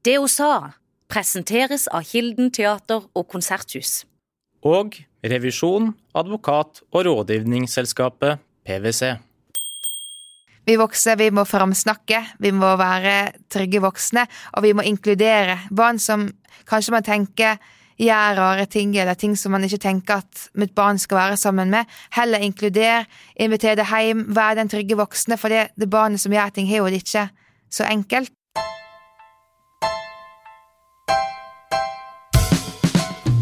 Det 0.00 0.16
hun 0.16 0.30
sa, 0.32 0.72
presenteres 1.12 1.84
av 1.92 2.06
Kilden 2.08 2.48
teater 2.56 3.02
og 3.12 3.26
konserthus. 3.28 4.06
Og 4.64 4.96
revisjon, 5.20 5.90
advokat 6.16 6.80
og 6.88 7.04
rådgivningsselskapet 7.04 8.40
PwC. 8.64 9.10
Vi 10.64 10.76
voksne 10.80 11.18
vi 11.20 11.28
må 11.34 11.44
framsnakke, 11.48 12.22
vi 12.40 12.52
må 12.56 12.70
være 12.80 13.34
trygge 13.52 13.82
voksne, 13.84 14.24
og 14.56 14.64
vi 14.64 14.72
må 14.76 14.86
inkludere 14.88 15.58
barn 15.68 16.00
som 16.00 16.28
kanskje 16.68 16.96
man 16.96 17.04
tenker 17.04 17.60
gjør 18.00 18.40
rare 18.40 18.64
ting, 18.72 18.96
eller 18.96 19.20
ting 19.20 19.36
som 19.36 19.52
man 19.52 19.68
ikke 19.68 19.82
tenker 19.84 20.22
at 20.22 20.48
mitt 20.56 20.72
barn 20.76 20.96
skal 20.96 21.20
være 21.20 21.36
sammen 21.36 21.72
med. 21.74 21.84
Heller 22.16 22.40
inkluder, 22.40 23.04
inviter 23.36 23.76
det 23.76 23.90
hjem, 23.90 24.30
vær 24.32 24.56
den 24.56 24.72
trygge 24.72 24.96
voksne, 24.96 25.36
for 25.36 25.52
det, 25.52 25.74
det 25.76 25.92
barnet 25.92 26.22
som 26.22 26.32
gjør 26.32 26.56
ting, 26.56 26.72
har 26.72 26.80
jo 26.80 26.88
det 26.88 27.04
ikke 27.04 27.28
så 27.68 27.84
enkelt. 27.92 28.32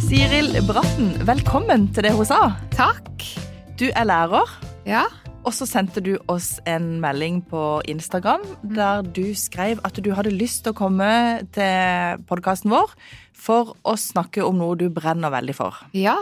Siril 0.08 0.54
Bratten, 0.66 1.10
velkommen 1.28 1.88
til 1.94 2.06
det 2.06 2.12
hun 2.16 2.26
sa. 2.28 2.38
Takk. 2.72 3.24
Du 3.78 3.86
er 3.90 4.04
lærer, 4.08 4.48
Ja. 4.86 5.02
og 5.44 5.52
så 5.52 5.66
sendte 5.66 6.00
du 6.00 6.16
oss 6.28 6.60
en 6.66 7.00
melding 7.00 7.42
på 7.48 7.80
Instagram 7.88 8.40
der 8.74 9.02
du 9.02 9.34
skrev 9.34 9.78
at 9.84 9.94
du 10.02 10.12
hadde 10.14 10.30
lyst 10.30 10.64
til 10.64 10.72
å 10.72 10.76
komme 10.76 11.42
til 11.52 12.24
podkasten 12.26 12.70
vår 12.70 12.90
for 13.34 13.76
å 13.84 13.96
snakke 13.96 14.44
om 14.46 14.56
noe 14.58 14.76
du 14.76 14.88
brenner 14.88 15.30
veldig 15.30 15.54
for. 15.54 15.74
Ja. 15.92 16.16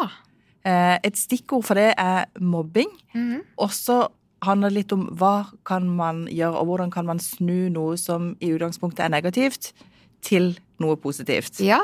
Eh, 0.65 0.99
Et 1.05 1.15
stikkord 1.17 1.65
for 1.65 1.75
det 1.75 1.95
er 1.97 2.27
mobbing. 2.41 2.89
Mhm. 3.15 3.43
Og 3.59 3.71
så 3.71 4.09
handler 4.43 4.69
det 4.71 4.75
litt 4.77 4.93
om 4.93 5.07
hva 5.17 5.47
kan 5.65 5.89
man 5.89 6.27
gjøre, 6.27 6.55
og 6.57 6.67
hvordan 6.67 6.91
kan 6.91 7.07
man 7.07 7.19
snu 7.19 7.69
noe 7.71 7.97
som 7.97 8.37
i 8.41 8.51
utgangspunktet 8.51 9.01
er 9.05 9.09
negativt, 9.09 9.73
til 10.23 10.59
noe 10.81 10.97
positivt. 10.97 11.61
Ja. 11.61 11.79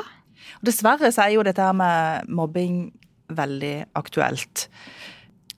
Og 0.59 0.67
dessverre 0.69 1.11
så 1.13 1.25
er 1.25 1.35
jo 1.35 1.45
dette 1.45 1.63
her 1.63 1.75
med 1.77 2.29
mobbing 2.31 2.85
veldig 3.33 3.75
aktuelt. 3.99 4.67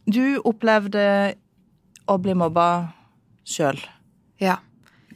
Du 0.05 0.37
opplevde 0.45 1.35
å 2.05 2.17
bli 2.21 2.35
mobba 2.37 2.69
sjøl. 3.45 3.79
Ja. 4.41 4.59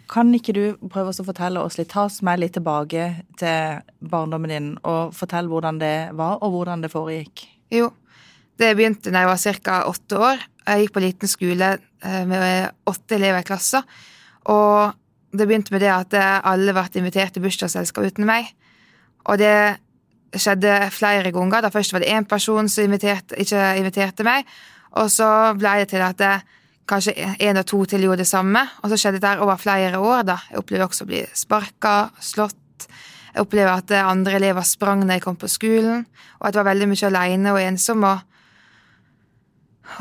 Kan 0.10 0.32
ikke 0.34 0.56
du 0.58 0.64
prøve 0.90 1.14
å 1.14 1.26
fortelle 1.26 1.62
oss 1.62 1.78
litt, 1.78 1.92
ta 1.94 2.08
oss 2.08 2.24
med 2.26 2.42
litt 2.42 2.56
tilbake 2.58 3.10
til 3.38 3.84
barndommen 4.02 4.54
din, 4.54 4.70
og 4.82 5.14
fortell 5.18 5.50
hvordan 5.52 5.82
det 5.82 5.96
var, 6.18 6.40
og 6.42 6.56
hvordan 6.56 6.82
det 6.82 6.90
foregikk? 6.94 7.46
Jo. 7.74 7.92
Det 8.60 8.74
begynte 8.76 9.14
da 9.14 9.22
jeg 9.24 9.30
var 9.30 9.60
ca. 9.64 9.76
åtte 9.88 10.18
år. 10.20 10.42
Jeg 10.66 10.82
gikk 10.84 10.96
på 10.96 11.04
liten 11.04 11.32
skole 11.32 11.70
eh, 11.78 12.24
med 12.28 12.74
åtte 12.90 13.16
elever 13.16 13.46
i 13.46 13.48
klassen. 13.48 13.86
Og 14.50 14.98
det 15.32 15.46
begynte 15.46 15.76
med 15.76 15.86
det 15.86 15.94
at 15.94 16.18
alle 16.18 16.74
ble 16.74 16.90
invitert 17.00 17.36
til 17.36 17.46
bursdagsselskap 17.46 18.10
uten 18.10 18.28
meg. 18.28 18.50
Og 19.28 19.40
det 19.42 19.56
skjedde 20.36 20.92
flere 20.94 21.32
ganger. 21.34 21.66
Da 21.66 21.74
først 21.74 21.94
var 21.94 22.04
det 22.04 22.14
én 22.14 22.28
person 22.30 22.70
som 22.70 22.86
inviterte, 22.86 23.38
ikke 23.40 23.76
inviterte 23.80 24.26
meg. 24.28 24.48
Og 25.00 25.12
så 25.12 25.28
ble 25.58 25.76
det 25.82 25.92
til 25.94 26.06
at 26.06 26.18
det, 26.22 26.38
kanskje 26.90 27.14
én 27.38 27.60
og 27.60 27.68
to 27.70 27.84
til 27.86 28.02
gjorde 28.08 28.24
det 28.24 28.30
samme. 28.30 28.64
Og 28.82 28.90
så 28.90 28.98
skjedde 28.98 29.22
det 29.22 29.36
over 29.40 29.58
flere 29.62 30.00
år. 30.00 30.24
da. 30.24 30.38
Jeg 30.50 30.62
opplevde 30.62 30.88
også 30.88 31.06
å 31.06 31.12
bli 31.12 31.22
sparka, 31.34 32.10
slått. 32.20 32.88
Jeg 33.34 33.46
opplevde 33.46 33.76
at 33.76 33.92
andre 34.10 34.40
elever 34.40 34.66
sprang 34.66 35.04
når 35.06 35.20
jeg 35.20 35.22
kom 35.22 35.38
på 35.38 35.48
skolen, 35.48 36.06
og 36.40 36.48
at 36.48 36.56
jeg 36.56 36.64
var 36.64 36.72
veldig 36.72 36.88
mye 36.90 37.10
alene 37.12 37.54
og 37.54 37.62
ensom. 37.62 38.04
og 38.04 38.20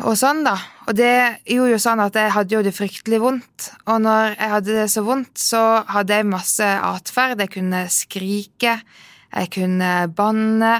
og 0.04 0.14
sånn, 0.18 0.44
da. 0.46 0.54
Og 0.88 0.96
det 0.96 1.42
gjorde 1.48 1.72
jo 1.72 1.80
sånn 1.82 2.02
at 2.04 2.16
jeg 2.18 2.32
hadde 2.34 2.54
jo 2.54 2.62
det 2.64 2.74
fryktelig 2.76 3.20
vondt. 3.22 3.68
Og 3.90 4.00
når 4.04 4.34
jeg 4.36 4.52
hadde 4.54 4.76
det 4.78 4.86
så 4.92 5.04
vondt, 5.06 5.34
så 5.40 5.62
hadde 5.88 6.20
jeg 6.20 6.28
masse 6.28 6.64
atferd. 6.64 7.42
Jeg 7.42 7.52
kunne 7.56 7.82
skrike, 7.92 8.78
jeg 9.32 9.52
kunne 9.54 9.92
banne. 10.16 10.74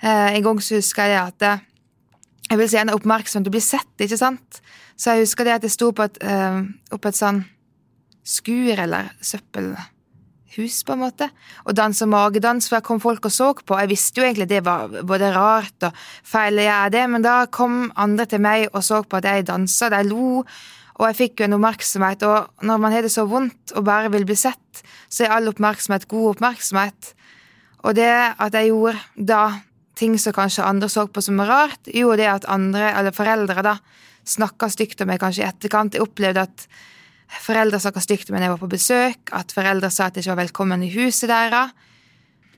Eh, 0.00 0.36
en 0.36 0.46
gang 0.46 0.62
så 0.64 0.80
husker 0.80 1.12
jeg 1.12 1.20
at 1.22 1.48
jeg 2.50 2.60
vil 2.60 2.68
si 2.68 2.76
gjerne 2.76 2.96
oppmerksomhet, 2.96 3.46
du 3.46 3.54
blir 3.54 3.64
sett, 3.64 3.92
ikke 3.98 4.20
sant? 4.20 4.60
Så 4.96 5.14
jeg 5.14 5.24
husker 5.24 5.48
det 5.48 5.56
at 5.56 5.66
jeg 5.66 5.74
sto 5.74 5.90
på 5.96 6.06
et, 6.06 6.20
eh, 6.22 6.60
et 6.94 7.18
sånn 7.18 7.44
skur 8.24 8.78
eller 8.78 9.10
søppelhus, 10.54 10.84
på 10.84 10.92
en 10.92 11.02
måte, 11.02 11.30
og 11.66 11.74
dansa 11.74 12.06
magedans, 12.06 12.68
for 12.68 12.78
jeg 12.78 12.84
kom 12.84 13.00
folk 13.00 13.24
og 13.24 13.32
så 13.32 13.54
på. 13.54 13.78
Jeg 13.78 13.88
visste 13.88 14.20
jo 14.20 14.26
egentlig 14.26 14.48
det 14.48 14.64
var 14.64 14.88
både 15.02 15.32
rart 15.34 15.82
og 15.82 15.92
feil 16.24 16.58
å 16.58 16.62
gjøre 16.64 16.90
det, 16.92 17.10
men 17.10 17.22
da 17.22 17.46
kom 17.46 17.92
andre 17.96 18.26
til 18.26 18.40
meg 18.40 18.68
og 18.72 18.82
så 18.82 19.02
på 19.02 19.16
at 19.18 19.24
jeg 19.24 19.46
dansa, 19.46 19.90
de 19.90 20.02
lo, 20.08 20.44
og 20.94 21.06
jeg 21.08 21.16
fikk 21.16 21.40
jo 21.40 21.44
en 21.48 21.56
oppmerksomhet, 21.58 22.22
og 22.22 22.64
når 22.64 22.78
man 22.78 22.92
har 22.92 23.02
det 23.02 23.12
så 23.12 23.26
vondt 23.26 23.74
og 23.74 23.84
bare 23.84 24.10
vil 24.10 24.24
bli 24.24 24.36
sett, 24.36 24.84
så 25.08 25.24
er 25.24 25.34
all 25.34 25.50
oppmerksomhet 25.50 26.06
god 26.08 26.36
oppmerksomhet. 26.36 27.14
Og 27.84 27.94
det 27.94 28.12
at 28.38 28.54
jeg 28.54 28.70
gjorde 28.70 28.98
da 29.16 29.60
ting 29.98 30.16
som 30.18 30.34
kanskje 30.34 30.64
andre 30.66 30.88
så 30.88 31.06
på 31.06 31.22
som 31.22 31.40
rart, 31.42 31.82
gjorde 31.86 32.22
det 32.22 32.30
at 32.30 32.48
andre, 32.50 32.92
eller 32.94 33.14
foreldre, 33.14 33.62
da, 33.62 33.76
snakka 34.24 34.70
stygt 34.72 35.02
om 35.02 35.10
meg 35.10 35.20
kanskje 35.22 35.44
i 35.44 35.48
etterkant. 35.48 35.94
Jeg 35.94 36.02
opplevde 36.06 36.46
at 36.46 36.66
foreldre 37.28 37.80
snakka 37.80 38.02
stygt 38.04 38.30
om 38.30 38.36
meg 38.36 38.42
når 38.42 38.48
jeg 38.48 38.54
var 38.54 38.62
på 38.62 38.72
besøk, 38.74 39.32
at 39.32 39.52
foreldre 39.54 39.90
sa 39.90 40.08
at 40.08 40.16
jeg 40.16 40.24
ikke 40.24 40.34
var 40.34 40.42
velkommen 40.44 40.84
i 40.86 40.92
huset 40.94 41.30
deres. 41.32 41.74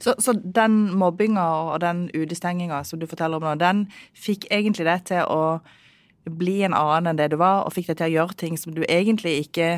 Så, 0.02 0.12
så 0.20 0.34
den 0.36 0.92
mobbinga 0.92 1.44
og 1.72 1.80
den 1.80 2.06
utestenginga 2.12 2.82
som 2.84 3.00
du 3.00 3.06
forteller 3.08 3.40
om 3.40 3.46
nå, 3.46 3.54
den 3.60 3.86
fikk 4.12 4.44
egentlig 4.52 4.84
deg 4.88 5.06
til 5.08 5.24
å 5.24 5.58
bli 6.26 6.58
en 6.66 6.74
annen 6.76 7.12
enn 7.12 7.20
det 7.20 7.30
du 7.32 7.38
var, 7.40 7.64
og 7.64 7.72
fikk 7.72 7.92
deg 7.92 8.00
til 8.00 8.10
å 8.10 8.14
gjøre 8.16 8.38
ting 8.42 8.58
som 8.60 8.74
du 8.76 8.82
egentlig 8.84 9.38
ikke 9.46 9.70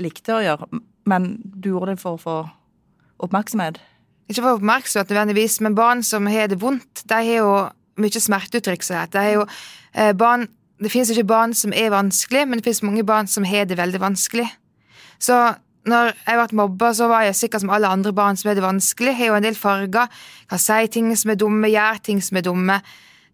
likte 0.00 0.36
å 0.36 0.42
gjøre, 0.44 0.68
men 1.08 1.34
du 1.44 1.72
gjorde 1.72 1.92
det 1.92 2.02
for 2.02 2.16
å 2.16 2.22
få 2.22 2.36
oppmerksomhet? 3.26 3.80
Ikke 4.28 4.44
for 4.44 4.58
oppmerksomhet 4.58 5.10
nødvendigvis, 5.12 5.58
men 5.64 5.76
barn 5.76 6.04
som 6.06 6.28
har 6.30 6.48
det 6.50 6.60
vondt, 6.62 7.04
de 7.08 7.18
har 7.18 7.42
jo 7.42 7.52
mye 7.98 8.22
smerteuttrykk 8.22 8.86
som 8.86 9.00
dette. 9.00 9.18
De 9.18 9.24
har 9.24 9.36
jo 9.40 9.46
eh, 9.92 10.14
barn 10.16 10.46
Det 10.78 10.90
finnes 10.92 11.10
ikke 11.10 11.26
barn 11.26 11.54
som 11.58 11.72
er 11.74 11.90
vanskelig, 11.90 12.44
men 12.46 12.58
det 12.58 12.68
finnes 12.68 12.84
mange 12.86 13.06
barn 13.06 13.26
som 13.30 13.46
har 13.48 13.66
det 13.66 13.78
veldig 13.78 14.00
vanskelig. 14.02 14.46
Så 15.18 15.34
når 15.88 16.12
jeg 16.14 16.38
ble 16.38 16.58
mobba, 16.60 16.92
så 16.94 17.08
var 17.10 17.24
jeg 17.26 17.36
sikkert 17.38 17.64
som 17.64 17.72
alle 17.74 17.90
andre 17.90 18.12
barn 18.14 18.38
som 18.38 18.50
har 18.50 18.58
det 18.58 18.64
vanskelig. 18.64 19.12
Jeg 19.14 19.18
har 19.20 19.32
jo 19.32 19.38
en 19.38 19.46
del 19.46 19.58
farger, 19.58 20.10
kan 20.50 20.62
si 20.62 20.80
ting 20.94 21.10
som 21.16 21.32
er 21.32 21.40
dumme, 21.40 21.70
gjør 21.72 22.02
ting 22.04 22.22
som 22.24 22.38
er 22.38 22.46
dumme. 22.46 22.80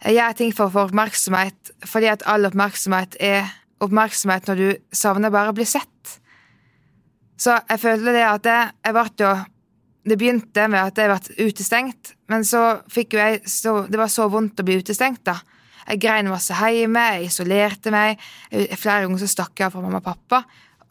Jeg 0.05 0.19
gjør 0.19 0.37
ting 0.39 0.53
for 0.57 0.69
å 0.69 0.75
få 0.75 0.87
oppmerksomhet, 0.89 1.73
fordi 1.89 2.11
at 2.13 2.25
all 2.29 2.49
oppmerksomhet 2.49 3.17
er 3.21 3.49
oppmerksomhet 3.85 4.49
når 4.49 4.61
du 4.61 4.69
savner 4.95 5.33
bare 5.35 5.53
å 5.53 5.57
bli 5.57 5.67
sett. 5.69 6.19
Så 7.41 7.57
jeg 7.69 7.83
følte 7.83 8.15
det 8.15 8.25
at 8.29 8.47
jeg, 8.47 8.71
jeg 8.87 8.97
ble 8.97 9.11
jo 9.25 9.35
Det 10.05 10.19
begynte 10.21 10.67
med 10.69 10.85
at 10.85 10.99
jeg 11.01 11.09
ble 11.09 11.49
utestengt, 11.49 12.11
men 12.29 12.45
så 12.45 12.83
fikk 12.93 13.15
jo 13.17 13.23
jeg 13.23 13.39
så 13.49 13.87
Det 13.89 13.97
var 13.97 14.11
så 14.13 14.29
vondt 14.29 14.61
å 14.61 14.67
bli 14.67 14.77
utestengt, 14.77 15.23
da. 15.25 15.39
Jeg 15.85 16.01
grein 16.01 16.31
masse 16.33 16.57
hjemme, 16.57 17.03
jeg 17.15 17.29
isolerte 17.29 17.93
meg. 17.93 18.21
Flere 18.51 19.05
ganger 19.05 19.21
så 19.21 19.31
stakk 19.31 19.59
jeg 19.59 19.69
av 19.69 19.75
fra 19.75 19.85
mamma 19.85 20.01
og 20.01 20.07
pappa. 20.07 20.45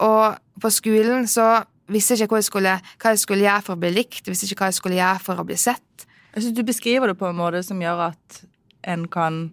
Og 0.06 0.60
på 0.62 0.70
skolen 0.70 1.26
så 1.30 1.64
visste 1.90 2.14
jeg 2.14 2.24
ikke 2.24 2.36
hva 2.36 2.40
jeg, 2.40 2.48
skulle, 2.48 2.74
hva 3.02 3.12
jeg 3.12 3.22
skulle 3.22 3.44
gjøre 3.44 3.64
for 3.66 3.76
å 3.76 3.82
bli 3.82 3.92
likt, 3.92 4.28
visste 4.28 4.48
ikke 4.48 4.64
hva 4.64 4.70
jeg 4.70 4.78
skulle 4.78 4.98
gjøre 4.98 5.22
for 5.24 5.40
å 5.40 5.46
bli 5.48 5.58
sett. 5.60 6.06
Jeg 6.34 6.42
synes 6.42 6.56
Du 6.56 6.64
beskriver 6.66 7.10
det 7.10 7.18
på 7.18 7.28
en 7.28 7.38
måte 7.38 7.62
som 7.62 7.82
gjør 7.82 8.08
at 8.08 8.40
en 8.90 9.06
kan 9.08 9.52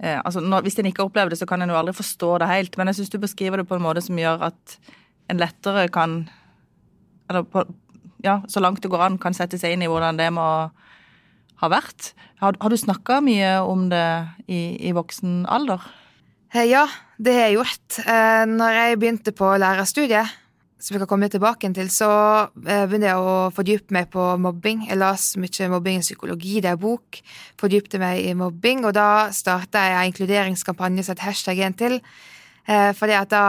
eh, 0.00 0.18
altså 0.18 0.40
når, 0.40 0.62
Hvis 0.66 0.78
en 0.78 0.88
ikke 0.90 1.04
opplever 1.04 1.30
det, 1.30 1.38
så 1.38 1.46
kan 1.46 1.62
en 1.62 1.70
jo 1.70 1.78
aldri 1.78 1.94
forstå 1.94 2.38
det 2.42 2.48
helt, 2.50 2.78
men 2.78 2.90
jeg 2.90 3.00
syns 3.00 3.12
du 3.12 3.18
beskriver 3.22 3.60
det 3.60 3.68
på 3.68 3.78
en 3.78 3.84
måte 3.84 4.02
som 4.04 4.18
gjør 4.18 4.48
at 4.50 4.78
en 5.28 5.40
lettere 5.40 5.88
kan 5.92 6.28
Eller 7.30 7.44
på, 7.44 7.64
ja, 8.24 8.40
så 8.48 8.60
langt 8.60 8.82
det 8.82 8.90
går 8.90 9.04
an, 9.04 9.18
kan 9.18 9.34
sette 9.34 9.58
seg 9.58 9.74
inn 9.74 9.82
i 9.82 9.90
hvordan 9.90 10.18
det 10.18 10.32
må 10.32 10.70
ha 11.60 11.68
vært. 11.72 12.12
Har, 12.42 12.54
har 12.62 12.70
du 12.70 12.76
snakka 12.78 13.20
mye 13.24 13.56
om 13.66 13.88
det 13.90 14.04
i, 14.46 14.76
i 14.88 14.92
voksen 14.96 15.44
alder? 15.50 15.82
Eh, 16.54 16.64
Ja, 16.70 16.86
det 17.18 17.34
har 17.34 17.48
jeg 17.48 17.56
gjort. 17.58 17.98
Eh, 18.06 18.44
Når 18.50 18.76
jeg 18.78 18.98
begynte 19.02 19.34
på 19.36 19.50
lærerstudiet, 19.58 20.36
som 20.78 20.94
vi 20.94 21.00
kan 21.02 21.08
komme 21.10 21.26
tilbake 21.26 21.66
til, 21.74 21.88
så 21.90 22.08
eh, 22.62 22.84
begynte 22.86 23.08
jeg 23.10 23.18
å 23.18 23.50
fordype 23.50 23.90
meg 23.96 24.06
på 24.14 24.22
mobbing. 24.38 24.86
Jeg 24.86 25.00
las 25.00 25.32
mye 25.36 25.68
mobbing 25.72 25.98
i 25.98 26.06
psykologi, 26.06 26.60
det 26.62 26.70
er 26.70 26.78
bok. 26.78 27.18
Fordypte 27.58 27.98
meg 27.98 28.22
i 28.22 28.36
mobbing, 28.38 28.84
og 28.86 28.94
da 28.94 29.08
starta 29.34 29.82
jeg 29.88 29.98
en 29.98 30.12
inkluderingskampanje 30.12 31.02
som 31.08 31.16
het 31.18 31.26
hashtag 31.26 31.64
1 31.66 31.78
til. 31.82 31.98
Fordi 32.68 33.14
at 33.16 33.30
da 33.32 33.44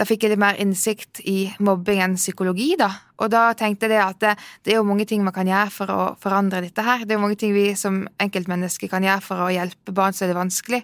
Da 0.00 0.06
fikk 0.08 0.22
jeg 0.24 0.32
litt 0.32 0.40
mer 0.40 0.56
innsikt 0.56 1.20
i 1.28 1.50
mobbing 1.60 1.98
enn 2.00 2.14
psykologi, 2.16 2.70
da. 2.80 2.88
Og 3.20 3.28
da 3.34 3.50
tenkte 3.52 3.90
jeg 3.90 4.00
at 4.00 4.16
det, 4.22 4.30
det 4.64 4.72
er 4.72 4.78
jo 4.78 4.86
mange 4.88 5.04
ting 5.04 5.20
man 5.26 5.34
kan 5.36 5.48
gjøre 5.50 5.74
for 5.74 5.92
å 5.92 6.00
forandre 6.22 6.62
dette 6.64 6.84
her. 6.86 7.04
Det 7.04 7.12
er 7.12 7.18
jo 7.18 7.24
mange 7.26 7.36
ting 7.36 7.52
vi 7.52 7.74
som 7.76 8.06
enkeltmennesker 8.16 8.88
kan 8.88 9.04
gjøre 9.04 9.26
for 9.26 9.44
å 9.44 9.50
hjelpe 9.52 9.92
barn 9.92 10.16
som 10.16 10.24
er 10.24 10.32
det 10.32 10.38
vanskelig. 10.38 10.80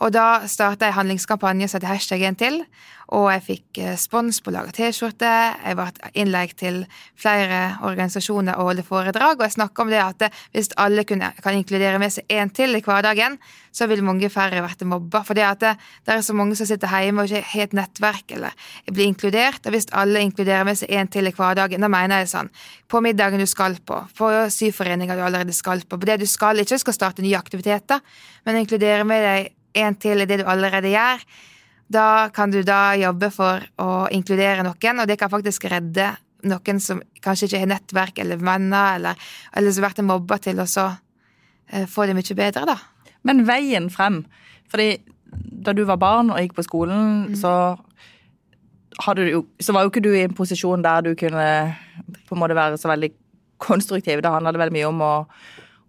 Og 0.00 0.12
da 0.14 0.46
starta 0.48 0.88
jeg 0.88 0.96
handlingskampanje 0.96 1.68
som 1.68 1.76
heter 1.76 1.92
Hashtag 1.92 2.22
en 2.24 2.38
til, 2.40 2.62
og 3.10 3.26
jeg 3.32 3.42
fikk 3.42 3.78
eh, 3.82 3.96
spons 3.98 4.38
på 4.38 4.52
å 4.52 4.54
lage 4.54 4.72
T-skjorte. 4.76 5.30
Jeg 5.64 5.76
ble 5.76 5.86
innlegg 6.22 6.52
til 6.58 6.84
flere 7.18 7.80
organisasjoner 7.82 8.54
og 8.54 8.70
holde 8.70 8.84
foredrag, 8.86 9.34
og 9.40 9.44
jeg 9.48 9.56
snakka 9.56 9.82
om 9.82 9.90
det 9.90 9.98
at 10.04 10.24
hvis 10.54 10.70
alle 10.80 11.02
kunne, 11.08 11.32
kan 11.42 11.58
inkludere 11.58 11.98
med 11.98 12.14
seg 12.14 12.30
én 12.30 12.52
til 12.54 12.78
i 12.78 12.82
hverdagen, 12.86 13.36
så 13.74 13.90
vil 13.90 14.04
mange 14.06 14.30
færre 14.30 14.62
bli 14.62 14.88
mobba. 14.92 15.24
For 15.26 15.38
det 15.38 15.46
at 15.48 15.62
det, 15.64 15.74
det, 16.06 16.14
er 16.14 16.24
så 16.26 16.38
mange 16.38 16.56
som 16.58 16.70
sitter 16.70 16.94
hjemme 17.02 17.26
og 17.26 17.34
ikke 17.34 17.50
har 17.50 17.66
et 17.66 17.76
nettverk 17.80 18.36
eller 18.38 18.66
blir 18.88 19.10
inkludert. 19.10 19.66
Og 19.66 19.74
hvis 19.74 19.90
alle 19.90 20.22
inkluderer 20.24 20.64
med 20.70 20.78
seg 20.78 20.94
én 20.94 21.10
til 21.10 21.26
i 21.26 21.34
hverdagen, 21.34 21.82
da 21.82 21.90
mener 21.90 22.22
jeg 22.22 22.32
sånn 22.32 22.54
på 22.90 23.02
middagen 23.02 23.42
du 23.42 23.46
skal 23.50 23.76
på, 23.86 24.04
på 24.18 24.32
syforeninga 24.54 25.18
du 25.18 25.26
allerede 25.26 25.54
skal 25.54 25.82
på, 25.82 25.98
på 25.98 26.08
det 26.08 26.22
du 26.22 26.28
skal, 26.30 26.62
ikke 26.62 26.78
skal 26.82 26.96
starte 26.96 27.26
nye 27.26 27.38
aktiviteter, 27.38 28.02
men 28.46 28.62
inkludere 28.62 29.06
med 29.06 29.26
deg 29.26 29.56
en 29.74 29.96
til 30.00 30.22
i 30.22 30.28
det 30.28 30.40
du 30.40 30.48
allerede 30.48 30.92
gjør, 30.92 31.22
da 31.90 32.30
kan 32.34 32.52
du 32.52 32.60
da 32.62 32.94
jobbe 32.98 33.30
for 33.34 33.64
å 33.82 34.06
inkludere 34.14 34.62
noen, 34.66 35.02
og 35.02 35.08
det 35.10 35.18
kan 35.18 35.32
faktisk 35.32 35.66
redde 35.70 36.12
noen 36.46 36.80
som 36.80 37.02
kanskje 37.22 37.48
ikke 37.48 37.62
har 37.64 37.70
nettverk 37.72 38.20
eller 38.22 38.40
venner, 38.40 38.96
eller, 38.96 39.30
eller 39.56 39.74
som 39.74 39.84
har 39.84 39.90
vært 39.90 40.04
mobba, 40.06 40.38
til 40.42 40.62
å 40.62 40.68
så 40.70 40.86
uh, 40.94 41.86
få 41.90 42.06
det 42.06 42.14
mye 42.16 42.36
bedre, 42.38 42.66
da. 42.68 42.76
Men 43.26 43.44
veien 43.48 43.90
frem 43.92 44.22
fordi 44.70 45.00
da 45.30 45.74
du 45.74 45.82
var 45.86 45.98
barn 46.00 46.30
og 46.30 46.38
gikk 46.38 46.54
på 46.56 46.66
skolen, 46.66 47.30
mm. 47.30 47.38
så, 47.38 47.54
jo, 49.26 49.42
så 49.62 49.74
var 49.74 49.84
jo 49.84 49.90
ikke 49.90 50.02
du 50.04 50.12
i 50.14 50.24
en 50.24 50.36
posisjon 50.36 50.82
der 50.84 51.04
du 51.06 51.12
kunne 51.18 51.46
på 52.26 52.36
en 52.36 52.42
måte 52.42 52.56
være 52.58 52.78
så 52.78 52.90
veldig 52.90 53.10
konstruktiv. 53.62 54.22
Da 54.22 54.32
handla 54.34 54.54
det 54.54 54.62
veldig 54.62 54.76
mye 54.78 54.88
om 54.88 55.02
å, 55.04 55.12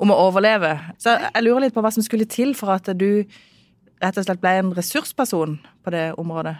om 0.01 0.13
å 0.13 0.19
overleve. 0.27 0.73
Så 1.01 1.13
jeg 1.13 1.45
lurer 1.45 1.67
litt 1.67 1.77
på 1.77 1.83
hva 1.85 1.93
som 1.93 2.05
skulle 2.05 2.29
til 2.29 2.53
for 2.57 2.73
at 2.75 2.89
du 2.97 3.23
rett 4.01 4.19
og 4.19 4.27
slett 4.27 4.41
ble 4.41 4.57
en 4.59 4.75
ressursperson 4.77 5.57
på 5.83 5.93
det 5.93 6.11
området? 6.21 6.57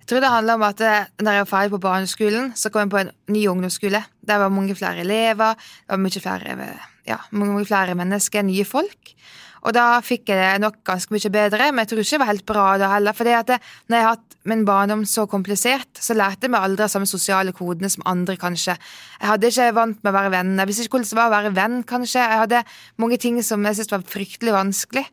Jeg 0.00 0.08
tror 0.10 0.24
det 0.24 0.32
handler 0.32 0.58
om 0.58 0.64
at 0.66 0.80
eh, 0.82 1.10
når 1.22 1.36
jeg 1.36 1.44
var 1.44 1.50
ferdig 1.50 1.74
på 1.74 1.82
barneskolen, 1.84 2.48
så 2.58 2.70
kom 2.72 2.86
jeg 2.86 2.92
på 2.94 3.02
en 3.02 3.12
ny 3.30 3.44
ungdomsskole. 3.52 4.00
Der 4.26 4.40
var 4.42 4.50
mange 4.50 4.74
flere 4.74 5.04
elever, 5.04 5.54
det 5.54 5.92
var 5.92 6.02
mye 6.02 6.22
flere, 6.24 6.72
ja, 7.06 7.20
mange 7.30 7.62
flere 7.68 7.94
mennesker, 7.98 8.42
nye 8.42 8.66
folk. 8.66 9.14
Og 9.60 9.74
da 9.76 10.00
fikk 10.00 10.30
jeg 10.32 10.40
det 10.40 10.62
nok 10.62 10.78
ganske 10.88 11.12
mye 11.12 11.32
bedre, 11.32 11.68
men 11.70 11.84
jeg 11.84 11.90
tror 11.90 12.02
ikke 12.02 12.14
det 12.14 12.20
var 12.22 12.30
helt 12.30 12.46
bra 12.48 12.66
da 12.80 12.92
heller. 12.94 13.16
For 13.16 13.28
at 13.28 13.52
når 13.52 13.96
jeg 13.96 14.06
har 14.06 14.14
hatt 14.14 14.36
min 14.48 14.62
barndom 14.64 15.02
så 15.04 15.26
komplisert, 15.28 15.90
så 16.00 16.16
lærte 16.16 16.48
jeg 16.48 16.54
meg 16.54 16.64
aldri 16.64 16.86
de 16.86 16.92
samme 16.94 17.08
sosiale 17.08 17.52
kodene 17.56 17.90
som 17.92 18.06
andre, 18.08 18.38
kanskje. 18.40 18.78
Jeg 19.20 19.28
hadde 19.28 19.50
ikke 19.52 19.74
vant 19.76 20.00
med 20.00 20.12
å 20.12 20.16
være 20.16 20.32
venn. 20.32 20.54
Jeg 20.62 20.70
visste 20.70 20.86
ikke 20.86 20.96
hvordan 20.96 21.10
det 21.10 21.20
var 21.20 21.28
å 21.28 21.34
være 21.36 21.52
venn, 21.58 21.82
kanskje. 21.92 22.24
Jeg 22.24 22.40
hadde 22.44 22.64
mange 23.04 23.20
ting 23.20 23.42
som 23.44 23.68
jeg 23.68 23.78
syntes 23.78 23.92
var 23.92 24.08
fryktelig 24.16 24.56
vanskelig 24.56 25.04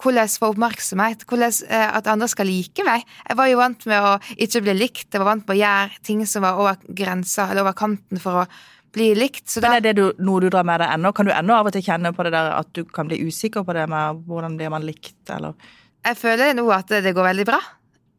hvordan 0.00 0.32
få 0.40 0.50
oppmerksomhet, 0.54 1.24
hvordan 1.28 1.54
eh, 1.68 1.86
at 1.98 2.10
andre 2.10 2.28
skal 2.30 2.48
like 2.48 2.84
meg. 2.86 3.06
Jeg 3.28 3.38
var 3.38 3.50
jo 3.50 3.60
vant 3.60 3.86
med 3.90 4.08
å 4.08 4.12
ikke 4.36 4.64
bli 4.66 4.76
likt, 4.78 5.08
jeg 5.10 5.22
var 5.22 5.32
vant 5.32 5.46
med 5.46 5.56
å 5.56 5.60
gjøre 5.60 6.04
ting 6.06 6.22
som 6.28 6.46
var 6.46 6.60
over 6.60 6.92
grensa 6.96 7.50
eller 7.50 7.64
over 7.66 7.76
kanten 7.78 8.22
for 8.22 8.42
å 8.42 8.46
bli 8.94 9.10
likt. 9.14 9.46
Så 9.48 9.62
Men 9.62 9.78
Er 9.78 9.84
det 9.84 9.96
du, 9.98 10.06
noe 10.18 10.40
du 10.42 10.48
drar 10.50 10.66
med 10.66 10.80
deg 10.82 10.94
ennå? 10.96 11.12
Kan 11.14 11.28
du 11.28 11.34
ennå 11.34 11.58
av 11.58 11.68
og 11.70 11.74
til 11.76 11.84
kjenne 11.86 12.14
på 12.14 12.26
det 12.26 12.32
der 12.34 12.54
at 12.56 12.72
du 12.74 12.84
kan 12.84 13.10
bli 13.10 13.20
usikker 13.26 13.66
på 13.66 13.76
det 13.76 13.86
med 13.90 14.24
hvordan 14.26 14.56
blir 14.58 14.72
man 14.72 14.86
likt, 14.86 15.20
eller? 15.30 15.54
Jeg 16.06 16.16
føler 16.16 16.56
nå 16.56 16.64
at 16.72 16.90
det 17.04 17.14
går 17.14 17.30
veldig 17.30 17.46
bra. 17.48 17.60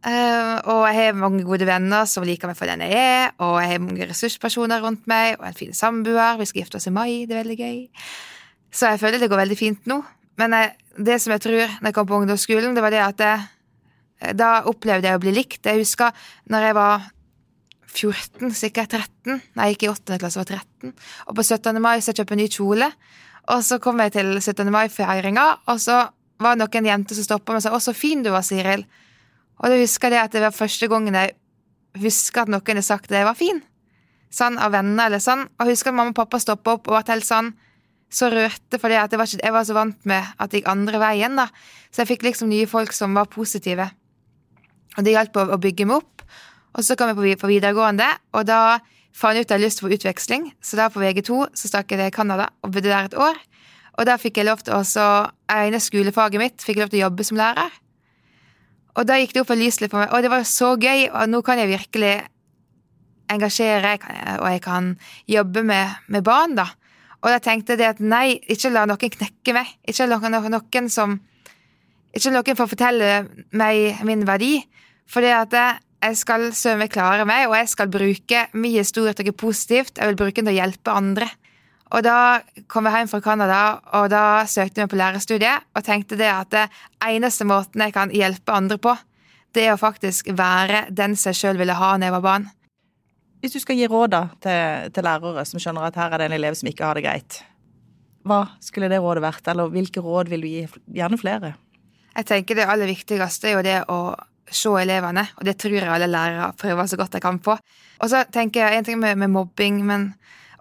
Uh, 0.02 0.58
og 0.66 0.80
jeg 0.90 0.98
har 0.98 1.18
mange 1.18 1.44
gode 1.46 1.66
venner 1.70 2.08
som 2.10 2.26
liker 2.26 2.50
meg 2.50 2.58
for 2.58 2.70
den 2.70 2.82
jeg 2.88 2.98
er, 2.98 3.34
og 3.38 3.60
jeg 3.62 3.70
har 3.70 3.84
mange 3.84 4.08
ressurspersoner 4.10 4.82
rundt 4.82 5.04
meg, 5.10 5.36
og 5.38 5.46
en 5.46 5.58
fin 5.58 5.76
samboer. 5.78 6.40
Vi 6.40 6.48
skal 6.50 6.64
gifte 6.64 6.80
oss 6.80 6.90
i 6.90 6.94
mai, 6.96 7.28
det 7.30 7.36
er 7.36 7.44
veldig 7.44 7.58
gøy. 7.60 7.84
Så 8.74 8.90
jeg 8.90 9.02
føler 9.02 9.22
det 9.22 9.30
går 9.30 9.44
veldig 9.44 9.60
fint 9.60 9.92
nå. 9.92 10.00
Men 10.42 10.56
jeg, 10.58 10.72
det 10.98 11.18
som 11.22 11.34
jeg 11.36 11.44
tror 11.46 11.74
når 11.80 11.90
jeg 11.90 11.96
kom 11.96 12.08
på 12.10 12.20
ungdomsskolen, 12.20 12.76
det 12.76 12.84
var 12.84 12.94
det 12.94 13.02
at 13.06 13.24
jeg, 13.26 14.36
da 14.38 14.52
opplevde 14.70 15.08
jeg 15.10 15.18
å 15.18 15.24
bli 15.24 15.34
likt. 15.36 15.66
Jeg 15.66 15.82
husker 15.82 16.16
når 16.52 16.68
jeg 16.68 16.78
var 16.78 17.10
14, 17.92 18.54
sikkert 18.56 18.96
13. 18.96 19.42
Nei, 19.60 19.72
gikk 19.74 19.88
i 19.88 19.92
8. 19.92 20.20
klasse, 20.22 20.40
var 20.40 20.48
13. 20.48 20.94
Og 21.28 21.36
på 21.38 21.44
17. 21.44 21.82
mai 21.84 22.00
så 22.04 22.16
kjøpte 22.16 22.38
jeg 22.38 22.42
ny 22.42 22.48
kjole. 22.52 22.90
Og 23.52 23.64
så 23.66 23.80
kom 23.84 24.00
jeg 24.04 24.14
til 24.16 24.36
17. 24.38 24.70
mai-feiringa, 24.72 25.46
og 25.72 25.80
så 25.82 26.04
var 26.42 26.56
det 26.56 26.64
noen 26.64 26.88
jenter 26.88 27.18
som 27.18 27.26
stoppa 27.26 27.54
meg 27.54 27.62
og 27.62 27.64
sa 27.64 27.72
'Å, 27.72 27.82
så 27.82 27.94
fin 27.94 28.24
du 28.24 28.32
var, 28.32 28.42
Siril'. 28.42 28.86
Og 29.60 29.70
da 29.70 29.78
husker 29.78 30.10
jeg 30.10 30.24
at 30.24 30.32
det 30.32 30.42
var 30.42 30.52
første 30.52 30.88
gangen 30.88 31.14
jeg 31.14 31.36
husker 32.02 32.42
at 32.42 32.48
noen 32.50 32.66
hadde 32.66 32.82
sagt 32.82 33.12
at 33.12 33.18
jeg 33.18 33.26
var 33.26 33.36
fin. 33.36 33.62
Sånn 34.32 34.58
av 34.58 34.72
venner 34.72 35.06
eller 35.06 35.20
sånn. 35.20 35.44
Og 35.60 35.66
jeg 35.66 35.76
husker 35.76 35.92
at 35.92 35.96
mamma 35.96 36.10
og 36.10 36.16
pappa 36.16 36.40
stoppa 36.40 36.78
opp 36.78 36.88
og 36.88 36.96
var 36.96 37.04
helt 37.08 37.28
sånn 37.28 37.54
så 38.12 38.30
rørte 38.32 38.80
fordi 38.82 38.98
at 39.00 39.14
jeg 39.14 39.20
var, 39.22 39.30
ikke, 39.30 39.46
jeg 39.46 39.56
var 39.56 39.68
så 39.68 39.76
vant 39.78 40.08
med 40.10 40.32
at 40.38 40.52
det 40.52 40.62
gikk 40.62 40.72
andre 40.72 41.02
veien, 41.02 41.38
da. 41.40 41.48
Så 41.92 42.04
jeg 42.04 42.12
fikk 42.14 42.26
liksom 42.28 42.52
nye 42.52 42.68
folk 42.70 42.94
som 42.96 43.16
var 43.16 43.30
positive. 43.32 43.88
Og 44.98 45.06
det 45.08 45.16
hjalp 45.16 45.38
å, 45.40 45.60
bygge 45.62 45.88
meg 45.88 46.02
opp. 46.02 46.26
Og 46.76 46.84
så 46.88 46.98
kom 47.00 47.12
jeg 47.12 47.20
på, 47.20 47.28
på 47.44 47.52
videregående, 47.52 48.08
og 48.36 48.48
da 48.48 48.80
fant 49.16 49.36
jeg 49.36 49.46
ut 49.46 49.48
at 49.48 49.56
jeg 49.56 49.58
hadde 49.58 49.68
lyst 49.68 49.80
til 49.80 49.88
å 49.88 49.90
få 49.90 49.96
utveksling. 49.98 50.50
Så 50.64 50.80
da 50.80 50.90
på 50.92 51.04
VG2 51.04 51.40
så 51.56 51.72
stakk 51.72 51.92
jeg 51.92 52.04
til 52.04 52.14
Canada 52.16 52.50
og 52.64 52.76
bodde 52.76 52.92
der 52.92 53.08
et 53.10 53.18
år. 53.20 53.40
Og 54.00 54.08
da 54.08 54.18
fikk 54.20 54.40
jeg 54.40 54.48
lov 54.48 54.64
til 54.64 54.76
å 54.76 55.08
egne 55.52 55.80
skolefaget 55.84 56.42
mitt 56.42 56.64
fikk 56.64 56.80
jeg 56.80 56.86
lov 56.86 56.94
til 56.94 57.02
å 57.02 57.06
jobbe 57.08 57.28
som 57.28 57.40
lærer. 57.40 57.80
Og 59.00 59.08
da 59.08 59.18
gikk 59.20 59.36
det 59.36 59.44
opp 59.44 59.52
for 59.52 59.60
lyste 59.60 59.86
litt 59.86 59.94
for 59.94 60.04
meg, 60.04 60.12
og 60.12 60.24
det 60.24 60.32
var 60.32 60.48
så 60.48 60.74
gøy, 60.76 61.06
og 61.08 61.30
nå 61.32 61.40
kan 61.48 61.60
jeg 61.62 61.72
virkelig 61.72 62.16
engasjere, 63.32 63.94
og 64.42 64.48
jeg 64.52 64.64
kan 64.66 64.90
jobbe 65.32 65.64
med, 65.64 65.94
med 66.12 66.26
barn, 66.28 66.58
da. 66.60 66.68
Og 67.22 67.30
da 67.30 67.38
tenkte 67.44 67.78
jeg 67.78 67.94
at 67.94 68.02
nei, 68.02 68.40
ikke 68.50 68.72
la 68.74 68.88
noen 68.90 69.14
knekke 69.14 69.54
meg. 69.54 69.70
Ikke 69.88 70.08
la 70.10 70.18
noen, 70.18 70.90
som 70.90 71.20
Ikke 72.12 72.32
noen 72.34 72.58
få 72.58 72.68
fortelle 72.68 73.12
meg 73.56 74.02
min 74.04 74.26
verdi. 74.28 74.58
For 75.08 75.22
det 75.22 75.32
at 75.36 75.54
jeg 76.02 76.18
skal 76.18 76.50
søren 76.58 76.90
klare 76.90 77.28
meg, 77.30 77.46
og 77.48 77.56
jeg 77.56 77.70
skal 77.70 77.92
bruke 77.92 78.48
min 78.54 78.74
historie 78.74 79.14
til 79.14 79.30
noe 79.30 79.38
positivt. 79.38 80.00
Jeg 80.00 80.10
vil 80.10 80.18
bruke 80.18 80.42
den 80.42 80.50
til 80.50 80.56
å 80.56 80.60
hjelpe 80.60 80.96
andre. 80.98 81.30
Og 81.92 82.04
da 82.06 82.42
kom 82.72 82.88
jeg 82.88 83.02
hjem 83.02 83.12
fra 83.12 83.22
Canada, 83.22 83.62
og 84.00 84.08
da 84.14 84.24
søkte 84.48 84.80
jeg 84.80 84.88
meg 84.88 84.94
på 84.94 85.00
lærerstudiet 85.02 85.66
og 85.76 85.84
tenkte 85.84 86.18
det 86.20 86.30
at 86.32 86.52
det 86.54 86.66
eneste 87.04 87.48
måten 87.48 87.84
jeg 87.84 87.96
kan 87.96 88.14
hjelpe 88.16 88.56
andre 88.56 88.80
på, 88.80 88.96
det 89.52 89.66
er 89.68 89.76
å 89.76 89.82
faktisk 89.82 90.32
være 90.32 90.86
den 90.96 91.18
som 91.20 91.34
jeg 91.34 91.42
sjøl 91.42 91.60
ville 91.60 91.76
ha 91.76 91.92
når 91.98 92.08
jeg 92.08 92.16
var 92.16 92.24
barn. 92.24 92.48
Hvis 93.42 93.56
du 93.56 93.62
skal 93.62 93.80
gi 93.80 93.88
råd 93.90 94.14
til, 94.44 94.92
til, 94.94 95.06
lærere 95.06 95.46
som 95.50 95.62
skjønner 95.62 95.88
at 95.88 95.98
her 95.98 96.14
er 96.14 96.22
det 96.22 96.30
en 96.30 96.38
elev 96.38 96.58
som 96.58 96.70
ikke 96.70 96.86
har 96.86 96.98
det 96.98 97.06
greit, 97.08 97.40
hva 98.22 98.44
skulle 98.62 98.90
det 98.92 99.00
rådet 99.02 99.24
vært, 99.24 99.48
eller 99.50 99.72
hvilke 99.74 100.02
råd 100.06 100.30
vil 100.30 100.44
du 100.46 100.50
gi? 100.50 100.66
Gjerne 100.94 101.18
flere. 101.18 101.56
Jeg 102.14 102.28
tenker 102.30 102.60
det 102.60 102.68
aller 102.70 102.92
viktigste 102.92 103.50
er 103.50 103.56
jo 103.56 103.64
det 103.66 103.80
å 103.90 104.00
se 104.52 104.74
elevene, 104.82 105.24
og 105.40 105.48
det 105.48 105.56
tror 105.58 105.78
jeg 105.80 105.90
alle 105.90 106.10
lærere 106.12 106.52
prøver 106.60 106.92
så 106.92 107.00
godt 107.00 107.16
de 107.16 107.24
kan 107.24 107.40
på. 107.42 107.56
Og 108.02 108.12
så 108.12 108.22
tenker 108.30 108.62
jeg 108.62 108.78
en 108.78 108.88
ting 108.92 109.02
med, 109.02 109.18
med 109.18 109.32
mobbing, 109.34 109.82
men 109.88 110.12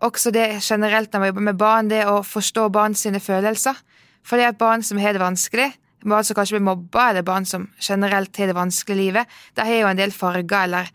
også 0.01 0.33
det 0.33 0.63
generelt 0.65 1.13
når 1.13 1.21
man 1.21 1.33
jobber 1.33 1.47
med 1.51 1.61
barn, 1.61 1.93
det 1.93 2.05
å 2.09 2.21
forstå 2.25 2.69
barn 2.73 2.97
sine 2.97 3.21
følelser. 3.21 3.77
For 4.25 4.41
det 4.41 4.47
er 4.49 4.57
barn 4.61 4.85
som 4.87 5.01
har 5.03 5.13
det 5.13 5.21
vanskelig, 5.21 5.69
barn 6.07 6.25
som 6.25 6.39
kanskje 6.39 6.57
blir 6.57 6.69
mobba, 6.71 7.11
eller 7.11 7.27
barn 7.27 7.45
som 7.45 7.69
generelt 7.77 8.41
har 8.41 8.49
det 8.49 8.57
vanskelig 8.57 8.97
i 8.97 9.03
livet, 9.03 9.41
de 9.57 9.67
har 9.69 9.83
jo 9.83 9.91
en 9.91 10.01
del 10.01 10.15
farger 10.17 10.65
eller 10.65 10.89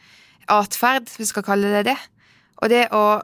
atferd, 0.51 1.07
hvis 1.07 1.23
vi 1.23 1.29
skal 1.31 1.45
kalle 1.45 1.71
det 1.73 1.85
det. 1.89 1.97
Og 2.61 2.71
det 2.71 2.85
å 2.95 3.21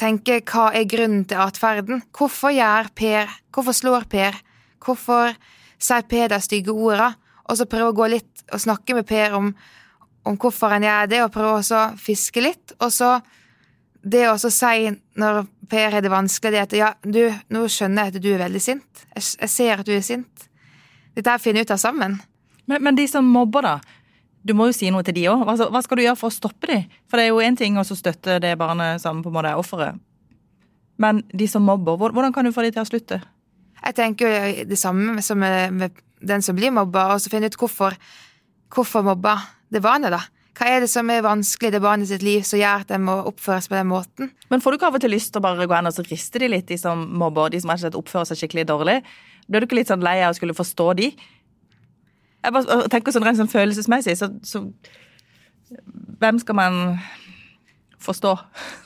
tenke 0.00 0.40
hva 0.50 0.70
er 0.74 0.88
grunnen 0.90 1.24
til 1.28 1.40
atferden? 1.40 2.02
Hvorfor 2.14 2.54
gjør 2.54 2.90
Per 2.96 3.30
Hvorfor 3.54 3.76
slår 3.76 4.08
Per? 4.10 4.40
Hvorfor 4.82 5.36
sier 5.78 6.06
Per 6.10 6.32
de 6.32 6.40
stygge 6.42 6.74
orda? 6.74 7.12
Og 7.44 7.58
så 7.58 7.68
prøve 7.70 7.92
å 7.92 7.96
gå 7.96 8.08
litt 8.10 8.44
og 8.50 8.62
snakke 8.62 8.96
med 8.96 9.06
Per 9.06 9.36
om, 9.36 9.52
om 10.24 10.36
hvorfor 10.40 10.72
han 10.74 10.84
gjør 10.86 11.10
det, 11.12 11.22
og 11.22 11.32
prøve 11.32 11.60
å 11.62 11.82
fiske 12.00 12.42
litt. 12.42 12.74
Og 12.80 12.90
så 12.92 13.18
det 14.04 14.26
å 14.28 14.36
si 14.36 14.90
når 15.20 15.44
Per 15.70 15.94
har 15.96 16.04
det 16.04 16.12
vanskelig, 16.12 16.52
det 16.52 16.62
at 16.66 16.74
ja, 16.76 16.90
du, 17.02 17.22
nå 17.54 17.64
skjønner 17.72 18.08
jeg 18.08 18.14
at 18.14 18.24
du 18.24 18.30
er 18.34 18.42
veldig 18.42 18.60
sint. 18.60 19.04
Jeg, 19.14 19.24
jeg 19.40 19.52
ser 19.52 19.80
at 19.80 19.88
du 19.88 19.94
er 19.94 20.04
sint. 20.04 20.48
Dette 21.14 21.38
finner 21.40 21.62
vi 21.62 21.68
ut 21.68 21.72
av 21.76 21.80
sammen. 21.80 22.18
Men, 22.68 22.82
men 22.84 22.98
de 22.98 23.06
som 23.08 23.24
mobber, 23.28 23.64
da? 23.64 24.02
Du 24.44 24.52
må 24.56 24.68
jo 24.68 24.76
si 24.76 24.90
noe 24.92 25.04
til 25.06 25.16
de 25.16 25.28
òg. 25.32 25.44
Hva, 25.48 25.80
skal 25.84 25.98
du 25.98 26.04
gjøre 26.04 26.18
for 26.20 26.28
å 26.28 26.34
stoppe 26.34 26.68
de? 26.68 26.80
For 27.08 27.16
det 27.16 27.26
er 27.26 27.32
jo 27.32 27.44
én 27.44 27.56
ting 27.56 27.78
å 27.80 27.84
støtte 27.86 28.36
det 28.44 28.52
barnet 28.60 29.00
som 29.02 29.22
på 29.24 29.32
en 29.32 29.38
måte 29.38 29.54
er 29.54 29.60
offeret. 29.60 30.00
Men 31.00 31.22
de 31.32 31.48
som 31.50 31.64
mobber, 31.64 31.96
hvordan 32.12 32.34
kan 32.34 32.46
du 32.46 32.52
få 32.54 32.66
de 32.66 32.74
til 32.74 32.84
å 32.84 32.88
slutte? 32.88 33.22
Jeg 33.80 33.96
tenker 33.96 34.28
jo 34.28 34.68
det 34.68 34.78
samme 34.80 35.22
som 35.24 35.40
med 35.40 35.96
den 36.24 36.44
som 36.44 36.56
blir 36.56 36.72
mobba, 36.72 37.10
og 37.12 37.20
så 37.20 37.32
finne 37.32 37.50
ut 37.50 37.58
hvorfor, 37.60 37.96
hvorfor 38.72 39.04
mobba 39.04 39.36
det 39.72 39.82
barnet, 39.84 40.14
da. 40.14 40.22
Hva 40.54 40.68
er 40.70 40.84
det 40.84 40.90
som 40.92 41.08
er 41.10 41.24
vanskelig 41.24 41.72
i 41.72 41.74
det 41.74 41.82
barnet 41.82 42.08
sitt 42.08 42.22
liv 42.22 42.44
som 42.46 42.60
gjør 42.60 42.84
at 42.84 42.92
de 42.92 42.98
må 43.02 43.16
oppføres 43.26 43.66
på 43.66 43.74
den 43.74 43.88
måten? 43.90 44.30
Men 44.52 44.62
får 44.62 44.70
du 44.70 44.78
ikke 44.78 44.90
av 44.92 44.98
og 45.00 45.02
til 45.02 45.10
lyst 45.10 45.32
til 45.34 45.42
å 45.42 45.46
bare 45.48 45.66
gå 45.66 45.74
hen 45.74 45.90
og 45.90 46.10
riste 46.12 46.38
de 46.38 46.50
litt, 46.52 46.68
de 46.68 46.78
som 46.78 47.00
mobber, 47.18 47.50
de 47.50 47.58
som 47.62 47.72
rett 47.72 47.80
og 47.80 47.86
slett 47.88 47.98
oppfører 47.98 48.28
seg 48.30 48.44
skikkelig 48.44 48.68
dårlig? 48.70 49.00
Blir 49.48 49.60
du 49.60 49.66
ikke 49.66 49.80
litt 49.80 49.90
sånn 49.90 50.04
lei 50.04 50.20
av 50.22 50.30
å 50.30 50.38
skulle 50.38 50.54
forstå 50.56 50.86
de? 51.00 51.10
Jeg 52.44 52.52
bare 52.52 52.88
tenker 52.92 53.14
sånn 53.14 53.24
rent 53.24 53.40
sånn 53.40 53.52
følelsesmessig, 53.52 54.18
så, 54.20 54.30
så 54.44 54.66
Hvem 56.20 56.38
skal 56.38 56.56
man 56.58 56.74
forstå? 58.04 58.34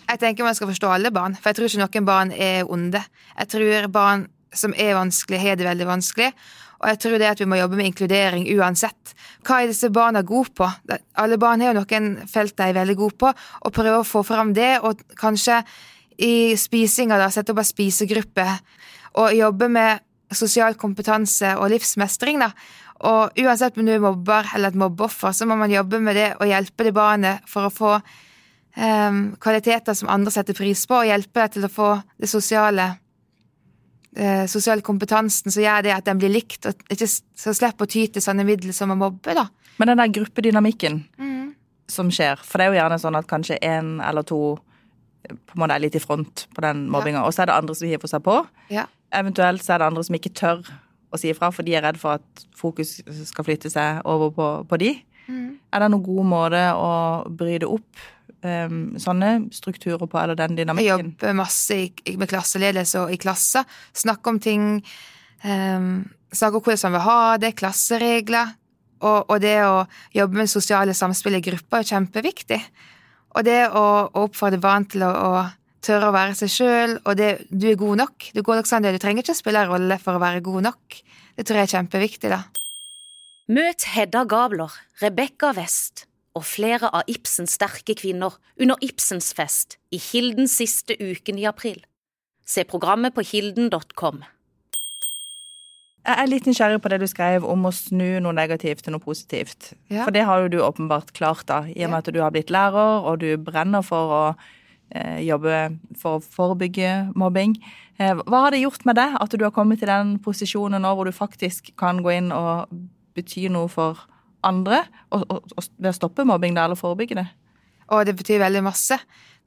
Jeg 0.09 0.21
tenker 0.23 0.47
man 0.47 0.57
skal 0.57 0.71
forstå 0.71 0.93
alle 0.95 1.11
barn, 1.13 1.35
for 1.37 1.51
jeg 1.51 1.59
tror 1.59 1.69
ikke 1.69 1.83
noen 1.83 2.07
barn 2.09 2.31
er 2.33 2.71
onde. 2.71 3.03
Jeg 3.35 3.51
tror 3.53 3.91
barn 3.93 4.25
som 4.55 4.73
er 4.79 4.95
vanskelig, 4.97 5.41
har 5.43 5.59
det 5.59 5.67
veldig 5.67 5.89
vanskelig. 5.89 6.31
Og 6.79 6.89
jeg 6.93 7.01
tror 7.03 7.19
det 7.19 7.31
at 7.33 7.41
vi 7.43 7.49
må 7.51 7.59
jobbe 7.59 7.79
med 7.79 7.91
inkludering 7.91 8.47
uansett. 8.55 9.15
Hva 9.47 9.61
er 9.61 9.73
disse 9.73 9.91
barna 9.91 10.23
gode 10.27 10.55
på? 10.57 10.69
Alle 11.19 11.39
barn 11.41 11.63
har 11.63 11.73
jo 11.73 11.81
noen 11.81 12.11
felt 12.31 12.55
de 12.59 12.69
er 12.69 12.77
veldig 12.77 12.99
gode 12.99 13.19
på, 13.19 13.33
og 13.35 13.75
prøve 13.75 14.01
å 14.01 14.07
få 14.07 14.23
fram 14.27 14.55
det, 14.55 14.77
og 14.87 15.03
kanskje 15.19 15.61
i 16.23 16.55
spisinga 16.59 17.19
da, 17.19 17.31
sette 17.35 17.55
opp 17.55 17.63
en 17.63 17.67
spisegruppe, 17.67 18.47
og 19.19 19.35
jobbe 19.35 19.69
med 19.75 20.05
sosial 20.35 20.77
kompetanse 20.79 21.55
og 21.59 21.73
livsmestring, 21.73 22.43
da. 22.43 22.53
Og 23.07 23.37
uansett 23.39 23.77
om 23.79 23.87
du 23.87 23.93
er 23.95 24.03
mobber 24.03 24.49
eller 24.55 24.73
et 24.73 24.79
mobbeoffer, 24.79 25.33
så 25.33 25.47
må 25.47 25.55
man 25.57 25.71
jobbe 25.71 26.01
med 26.03 26.17
det 26.19 26.33
og 26.41 26.49
hjelpe 26.51 26.85
det 26.89 26.95
barnet 26.97 27.45
for 27.47 27.69
å 27.69 27.71
få 27.71 27.93
um, 27.99 29.21
kvaliteter 29.39 29.95
som 29.95 30.11
andre 30.11 30.33
setter 30.35 30.57
pris 30.59 30.83
på, 30.91 30.97
og 30.99 31.07
hjelpe 31.07 31.45
det 31.45 31.53
til 31.55 31.69
å 31.69 31.71
få 31.71 31.93
det 32.19 32.31
sosiale 32.31 32.89
uh, 34.19 34.47
sosiale 34.51 34.83
kompetansen 34.83 35.55
som 35.55 35.63
gjør 35.63 35.87
det 35.87 35.95
at 35.95 36.09
den 36.11 36.19
blir 36.19 36.33
likt, 36.35 36.67
og 36.67 36.91
ikke 36.91 37.07
så 37.09 37.55
slipper 37.55 37.87
å 37.87 37.91
ty 37.91 38.09
til 38.11 38.25
sånne 38.25 38.47
midler 38.49 38.75
som 38.75 38.91
å 38.95 38.99
mobbe, 38.99 39.37
da. 39.39 39.47
Men 39.79 39.93
den 39.93 40.03
der 40.03 40.15
gruppedynamikken 40.19 41.05
Mm. 41.19 41.55
som 41.89 42.11
skjer, 42.11 42.37
for 42.43 42.59
det 42.59 42.67
er 42.67 42.73
jo 42.75 42.81
gjerne 42.81 42.99
sånn 43.01 43.17
at 43.17 43.29
kanskje 43.31 43.61
én 43.63 43.99
eller 44.05 44.27
to 44.27 44.59
på 45.29 45.55
en 45.55 45.61
måte 45.63 45.75
er 45.77 45.83
litt 45.83 45.97
i 45.97 46.01
front 46.03 46.47
på 46.55 46.63
den 46.65 46.89
mobbinga, 46.91 47.23
og 47.25 47.33
så 47.35 47.43
er 47.43 47.47
det 47.51 47.55
andre 47.55 47.75
som 47.75 47.89
hiver 47.89 48.09
seg 48.09 48.23
på. 48.25 48.47
Ja. 48.73 48.87
Eventuelt 49.13 49.63
så 49.65 49.75
er 49.75 49.79
det 49.83 49.89
andre 49.91 50.05
som 50.05 50.15
ikke 50.17 50.33
tør 50.35 50.61
å 51.09 51.21
si 51.21 51.31
ifra, 51.33 51.51
for 51.55 51.67
de 51.67 51.77
er 51.79 51.85
redd 51.87 51.99
for 52.01 52.19
at 52.19 52.47
fokus 52.57 52.99
skal 53.31 53.47
flytte 53.47 53.71
seg 53.73 54.03
over 54.09 54.33
på, 54.35 54.49
på 54.69 54.81
de. 54.81 54.93
Mm. 55.29 55.51
Er 55.73 55.83
det 55.83 55.91
noen 55.93 56.07
god 56.07 56.29
måte 56.29 56.63
å 56.77 56.91
bryte 57.39 57.69
opp 57.69 58.07
um, 58.43 58.79
sånne 59.01 59.33
strukturer 59.55 60.05
på, 60.05 60.21
eller 60.21 60.39
den 60.39 60.59
Jeg 60.59 60.89
jobber 60.89 61.37
masse 61.37 61.79
med 62.17 62.31
klasseledelse 62.31 63.05
og 63.05 63.13
i 63.15 63.21
klasser. 63.21 63.67
Snakke 63.97 64.33
om 64.33 64.41
ting. 64.41 64.69
Um, 65.45 66.09
snakke 66.33 66.61
om 66.61 66.65
hvordan 66.65 66.93
man 66.93 66.99
vil 66.99 67.07
ha 67.09 67.21
det, 67.41 67.55
klasseregler. 67.59 68.57
Og, 68.99 69.31
og 69.31 69.39
det 69.41 69.59
å 69.63 69.85
jobbe 70.15 70.41
med 70.41 70.51
sosiale 70.51 70.95
samspill 70.97 71.39
i 71.39 71.45
grupper 71.45 71.83
er 71.85 71.93
kjempeviktig. 71.93 72.59
Og 73.39 73.45
det 73.47 73.61
å, 73.69 73.85
å 74.09 74.27
oppfordre 74.27 74.59
barn 74.61 74.89
til 74.91 75.05
å, 75.07 75.13
å 75.13 75.45
tørre 75.85 76.11
å 76.11 76.15
være 76.15 76.37
seg 76.39 76.53
sjøl, 76.53 76.97
og 77.05 77.19
det 77.19 77.31
du 77.51 77.69
er 77.71 77.79
god 77.81 78.03
nok. 78.03 78.31
Du 78.35 78.43
god 78.43 78.61
nok 78.61 78.71
sånn 78.71 78.87
du 78.87 78.99
trenger 79.01 79.25
ikke 79.25 79.37
å 79.37 79.41
spille 79.41 79.65
en 79.65 79.73
rolle 79.73 79.99
for 80.03 80.19
å 80.19 80.23
være 80.23 80.45
god 80.47 80.69
nok. 80.71 81.01
Det 81.39 81.47
tror 81.47 81.61
jeg 81.61 81.69
er 81.69 81.75
kjempeviktig, 81.77 82.33
da. 82.35 82.43
Møt 83.49 83.87
Hedda 83.95 84.27
Gabler, 84.29 84.75
Rebekka 85.01 85.55
West 85.57 86.05
og 86.37 86.45
flere 86.45 86.91
av 86.95 87.09
Ibsens 87.11 87.55
sterke 87.57 87.95
kvinner 87.99 88.35
under 88.61 88.81
Ibsens 88.85 89.33
fest 89.35 89.79
i 89.95 90.01
Kilden 90.03 90.51
siste 90.51 90.99
uken 91.01 91.39
i 91.41 91.47
april. 91.49 91.79
Se 92.49 92.65
programmet 92.69 93.15
på 93.17 93.25
kilden.com. 93.29 94.21
Jeg 96.09 96.17
er 96.23 96.29
litt 96.31 96.47
nysgjerrig 96.49 96.81
på 96.81 96.89
det 96.89 97.03
du 97.03 97.09
skrev 97.11 97.45
om 97.45 97.67
å 97.69 97.73
snu 97.75 98.21
noe 98.25 98.33
negativt 98.33 98.87
til 98.87 98.95
noe 98.95 99.03
positivt. 99.03 99.75
Ja. 99.93 100.07
For 100.07 100.15
det 100.15 100.23
har 100.25 100.45
jo 100.45 100.53
du 100.53 100.59
åpenbart 100.65 101.13
klart, 101.17 101.45
da, 101.51 101.67
i 101.69 101.85
og 101.85 101.93
med 101.93 101.99
at 102.01 102.15
du 102.15 102.21
har 102.23 102.33
blitt 102.33 102.53
lærer, 102.55 103.05
og 103.05 103.21
du 103.21 103.35
brenner 103.37 103.85
for 103.85 104.15
å 104.15 104.23
jobbe 105.21 105.57
for 106.01 106.19
å 106.19 106.25
forebygge 106.25 106.93
mobbing. 107.19 107.57
Eh, 107.99 108.15
hva 108.31 108.45
har 108.45 108.55
det 108.55 108.63
gjort 108.63 108.85
med 108.87 108.99
deg 108.99 109.17
at 109.19 109.35
du 109.35 109.43
har 109.45 109.55
kommet 109.55 109.83
til 109.83 109.91
den 109.91 110.17
posisjonen 110.23 110.83
nå 110.85 110.95
hvor 110.95 111.09
du 111.09 111.15
faktisk 111.15 111.73
kan 111.81 112.03
gå 112.05 112.15
inn 112.15 112.31
og 112.35 112.71
bety 113.19 113.49
noe 113.51 113.71
for 113.73 114.05
andre, 114.47 114.85
og, 115.11 115.25
og, 115.27 115.55
og 115.59 115.67
ved 115.77 115.91
å 115.91 115.97
stoppe 115.97 116.27
mobbing 116.29 116.55
da, 116.55 116.69
eller 116.69 116.79
forebygge 116.79 117.19
det? 117.19 117.27
Og 117.91 118.05
det 118.07 118.15
betyr 118.19 118.43
veldig 118.45 118.63
masse. 118.63 118.99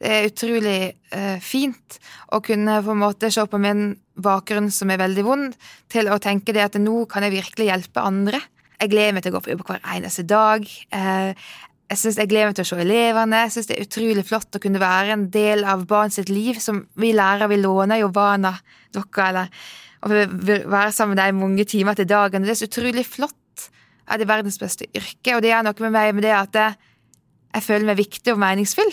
Det 0.01 0.09
er 0.09 0.27
utrolig 0.31 0.77
eh, 1.13 1.37
fint 1.45 1.99
å 2.33 2.41
kunne 2.43 2.79
på 2.83 2.91
en 2.91 3.03
måte 3.03 3.29
se 3.31 3.43
på 3.47 3.59
min 3.61 3.91
bakgrunn 4.21 4.71
som 4.73 4.91
er 4.91 4.99
veldig 4.99 5.25
vond, 5.25 5.59
til 5.93 6.09
å 6.11 6.19
tenke 6.21 6.53
det 6.55 6.65
at 6.65 6.79
nå 6.81 7.05
kan 7.09 7.23
jeg 7.25 7.37
virkelig 7.37 7.69
hjelpe 7.69 8.03
andre. 8.03 8.41
Jeg 8.81 8.91
gleder 8.91 9.13
meg 9.13 9.23
til 9.23 9.31
å 9.31 9.37
gå 9.37 9.43
på 9.45 9.53
jobb 9.53 9.63
hver 9.69 9.83
eneste 9.93 10.25
dag. 10.27 10.65
Eh, 10.91 11.51
jeg 11.91 11.99
synes 11.99 12.17
jeg 12.21 12.31
gleder 12.31 12.49
meg 12.51 12.55
til 12.55 12.63
å 12.63 12.69
se 12.69 12.79
elevene. 12.79 13.43
Jeg 13.45 13.51
synes 13.51 13.67
det 13.67 13.75
er 13.75 13.87
utrolig 13.87 14.23
flott 14.23 14.55
å 14.55 14.63
kunne 14.63 14.79
være 14.79 15.15
en 15.17 15.27
del 15.33 15.65
av 15.67 15.83
barn 15.89 16.13
sitt 16.13 16.31
liv. 16.31 16.59
Som 16.63 16.85
vi 16.95 17.11
lærer, 17.15 17.51
vi 17.51 17.59
låner 17.59 17.99
jo 17.99 18.11
barna 18.15 18.53
dere, 18.95 19.27
eller 19.27 19.63
og 20.01 20.09
være 20.09 20.91
sammen 20.91 21.15
med 21.15 21.21
dem 21.21 21.41
mange 21.41 21.65
timer 21.69 21.97
til 21.97 22.09
dagen. 22.09 22.41
Det 22.41 22.55
er 22.55 22.61
så 22.63 22.69
utrolig 22.69 23.05
flott. 23.05 23.67
Jeg 24.01 24.15
er 24.15 24.21
det 24.23 24.27
verdens 24.31 24.57
beste 24.59 24.87
yrke, 24.97 25.35
og 25.35 25.43
det 25.43 25.51
gjør 25.51 25.67
noe 25.67 25.85
med 25.85 25.93
meg 25.93 26.15
med 26.17 26.25
det 26.25 26.33
at 26.35 26.57
jeg, 26.57 27.63
føler 27.67 27.91
meg 27.91 27.99
viktig 27.99 28.33
og 28.33 28.39
meningsfull. 28.41 28.89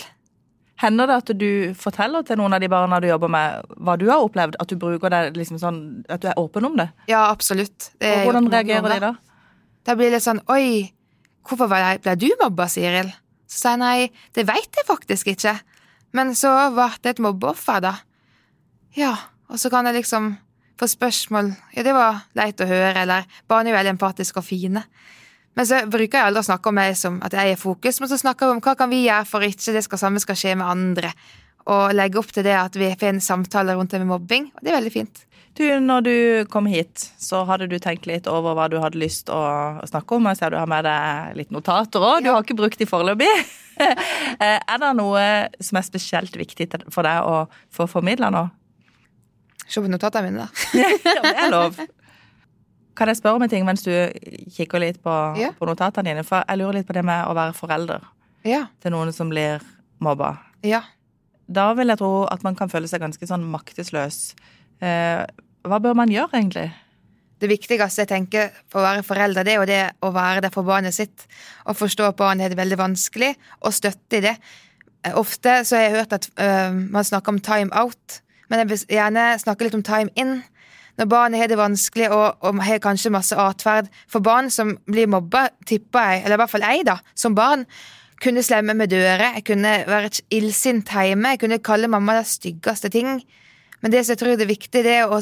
Hender 0.79 1.09
det 1.11 1.17
at 1.23 1.33
du 1.41 1.51
forteller 1.79 2.27
til 2.27 2.39
noen 2.39 2.55
av 2.55 2.61
de 2.63 2.69
barna 2.71 3.01
du 3.03 3.09
jobber 3.09 3.31
med, 3.33 3.73
hva 3.83 3.97
du 3.99 4.05
har 4.11 4.23
opplevd? 4.23 4.59
At 4.63 4.71
du 4.71 4.77
bruker 4.79 5.11
det 5.11 5.23
liksom 5.39 5.59
sånn, 5.59 5.81
at 6.11 6.23
du 6.23 6.29
er 6.31 6.39
åpen 6.39 6.69
om 6.69 6.77
det? 6.79 6.91
Ja, 7.11 7.25
absolutt. 7.33 7.91
Det 7.99 8.13
hvordan 8.29 8.51
reagerer 8.53 8.95
de 8.95 9.01
da? 9.09 9.15
Da 9.89 9.97
blir 9.97 10.11
det 10.11 10.19
litt 10.19 10.27
sånn 10.27 10.43
Oi, 10.53 10.93
hvorfor 11.47 11.71
ble, 11.71 12.17
du 12.19 12.29
mobba, 12.41 12.69
Siril? 12.71 13.11
Så 13.49 13.63
sa 13.63 13.75
jeg 13.75 13.83
nei, 13.83 14.11
det 14.37 14.45
veit 14.49 14.77
jeg 14.77 14.87
faktisk 14.89 15.31
ikke. 15.33 15.55
Men 16.17 16.35
så 16.37 16.53
ble 16.75 16.91
det 17.03 17.15
et 17.15 17.23
mobbeoffer, 17.25 17.81
da. 17.85 17.95
Ja, 18.97 19.15
og 19.49 19.61
så 19.61 19.71
kan 19.73 19.87
jeg 19.89 20.01
liksom 20.01 20.35
få 20.79 20.87
spørsmål 20.89 21.51
Ja, 21.75 21.83
det 21.83 21.95
var 21.97 22.23
leit 22.39 22.61
å 22.61 22.69
høre, 22.69 22.95
eller 23.03 23.27
Barn 23.49 23.67
er 23.67 23.77
veldig 23.77 23.97
empatiske 23.97 24.41
og 24.41 24.47
fine. 24.47 24.85
Men 25.59 25.67
så 25.67 25.81
bruker 25.91 26.21
jeg 26.21 26.29
aldri 26.29 26.45
å 26.45 26.47
snakke 26.47 26.71
om 26.71 26.77
meg 26.79 26.95
som 26.95 27.17
at 27.27 27.35
jeg 27.35 27.53
er 27.53 27.59
fokus, 27.59 27.99
men 27.99 28.11
så 28.11 28.19
snakker 28.21 28.47
vi 28.47 28.57
om 28.57 28.63
hva 28.63 28.77
kan 28.79 28.91
vi 28.93 29.03
gjøre 29.09 29.27
for 29.27 29.43
ikke 29.43 29.75
det 29.75 29.83
skal 29.89 30.01
samme 30.05 30.23
skal 30.23 30.39
skje 30.39 30.55
med 30.61 30.71
andre. 30.71 31.11
Og 31.69 31.97
legge 31.99 32.21
opp 32.21 32.31
til 32.33 32.47
det 32.47 32.55
at 32.57 32.79
vi 32.79 32.93
får 32.95 33.11
en 33.11 33.25
samtale 33.25 33.75
rundt 33.77 33.91
det 33.93 34.01
med 34.05 34.13
mobbing, 34.13 34.53
og 34.55 34.63
det 34.63 34.71
er 34.71 34.79
veldig 34.79 34.95
fint. 34.95 35.25
Du, 35.59 35.65
når 35.83 36.05
du 36.07 36.15
kom 36.53 36.69
hit, 36.71 37.09
så 37.19 37.41
hadde 37.49 37.67
du 37.67 37.75
tenkt 37.83 38.07
litt 38.07 38.29
over 38.31 38.55
hva 38.55 38.69
du 38.71 38.77
hadde 38.79 39.01
lyst 39.01 39.27
å 39.33 39.39
snakke 39.91 40.15
om. 40.15 40.29
Jeg 40.31 40.39
ser 40.39 40.55
du 40.55 40.59
har 40.61 40.69
med 40.71 40.87
deg 40.87 41.35
litt 41.41 41.51
notater 41.55 41.99
òg. 42.05 42.21
Du 42.23 42.29
har 42.31 42.45
ikke 42.45 42.55
brukt 42.59 42.79
de 42.79 42.87
foreløpig. 42.89 43.33
Eh, 43.79 44.59
er 44.59 44.79
det 44.83 44.89
noe 44.99 45.21
som 45.63 45.77
er 45.79 45.85
spesielt 45.87 46.35
viktig 46.35 46.65
for 46.91 47.07
deg 47.07 47.23
å 47.23 47.45
få 47.71 47.85
formidla 47.87 48.27
nå? 48.35 48.41
Se 49.71 49.79
på 49.79 49.87
notatene 49.91 50.33
mine, 50.33 50.47
da. 50.49 50.83
Ja, 51.07 51.23
det 51.23 51.31
er 51.45 51.53
lov. 51.53 51.79
Kan 52.99 53.07
jeg 53.13 53.21
spørre 53.21 53.39
om 53.39 53.45
en 53.47 53.53
ting 53.53 53.63
mens 53.69 53.85
du 53.87 53.93
kikker 54.57 54.83
litt 54.83 54.99
på, 55.05 55.15
Ja. 55.39 55.53
på 55.55 55.69
notatene 55.71 56.11
dine? 56.11 56.25
For 56.27 56.43
jeg 56.43 56.59
lurer 56.59 56.81
litt 56.81 56.89
på 56.91 56.97
det 56.99 57.05
med 57.07 57.23
å 57.31 57.37
være 57.39 57.55
forelder 57.55 58.03
Ja. 58.51 58.65
til 58.83 58.97
noen 58.97 59.15
som 59.15 59.31
blir 59.31 59.63
mobba. 60.03 60.33
Ja. 60.67 60.83
Da 61.47 61.71
vil 61.79 61.95
jeg 61.95 62.03
tro 62.03 62.27
at 62.27 62.43
man 62.43 62.59
kan 62.59 62.69
føle 62.75 62.91
seg 62.91 63.01
ganske 63.07 63.31
sånn 63.31 63.47
maktesløs. 63.55 64.35
Eh, 64.83 65.23
hva 65.71 65.81
bør 65.83 65.97
man 65.99 66.13
gjøre, 66.13 66.41
egentlig? 66.41 66.69
Det 67.39 67.51
viktigste 67.51 68.03
jeg 68.03 68.11
tenker 68.11 68.55
for 68.71 68.83
å 68.83 68.87
være 68.89 69.05
forelder, 69.07 69.47
det 69.47 69.53
er 69.55 69.61
jo 69.61 69.69
det 69.69 69.83
å 70.03 70.11
være 70.15 70.43
der 70.43 70.55
for 70.55 70.67
barnet 70.67 70.97
sitt. 70.97 71.27
Å 71.69 71.75
forstå 71.77 72.09
at 72.11 72.19
barnet 72.19 72.47
har 72.47 72.55
det 72.55 72.59
veldig 72.59 72.79
vanskelig, 72.81 73.35
og 73.63 73.77
støtte 73.77 74.19
i 74.19 74.25
det. 74.25 74.35
Eh, 75.07 75.15
Ofte 75.19 75.61
så 75.65 75.79
har 75.79 75.85
jeg 75.87 75.97
hørt 76.01 76.17
at 76.17 76.31
øh, 76.35 76.79
man 76.91 77.07
snakker 77.07 77.35
om 77.35 77.43
time 77.45 77.71
out, 77.79 78.21
men 78.51 78.63
jeg 78.63 78.71
vil 78.73 78.97
gjerne 78.99 79.27
snakke 79.39 79.69
litt 79.69 79.77
om 79.79 79.85
time 79.87 80.11
in. 80.19 80.41
Når 80.99 81.11
barnet 81.13 81.39
har 81.39 81.51
det 81.51 81.61
vanskelig 81.61 82.09
og, 82.11 82.41
og 82.43 82.59
har 82.67 82.81
kanskje 82.83 83.13
masse 83.15 83.37
atferd 83.39 83.87
For 84.11 84.19
barn 84.19 84.49
som 84.51 84.73
blir 84.91 85.07
mobba, 85.07 85.45
tipper 85.69 86.09
jeg, 86.11 86.25
eller 86.25 86.35
i 86.35 86.41
hvert 86.43 86.51
fall 86.51 86.67
jeg, 86.67 86.89
da, 86.89 86.97
som 87.15 87.37
barn, 87.39 87.63
kunne 88.19 88.43
slemme 88.43 88.75
med 88.75 88.91
dører, 88.91 89.37
jeg 89.37 89.45
kunne 89.47 89.77
være 89.87 90.11
illsint 90.35 90.91
hjemme, 90.91 91.37
jeg 91.37 91.43
kunne 91.45 91.61
kalle 91.63 91.91
mamma 91.91 92.17
de 92.19 92.25
styggeste 92.27 92.91
ting. 92.91 93.21
Men 93.79 93.95
det 93.95 94.03
som 94.03 94.17
jeg 94.17 94.23
tror 94.25 94.35
er 94.35 94.51
viktig, 94.51 94.83
det 94.83 94.97
er 94.97 95.07
å 95.07 95.21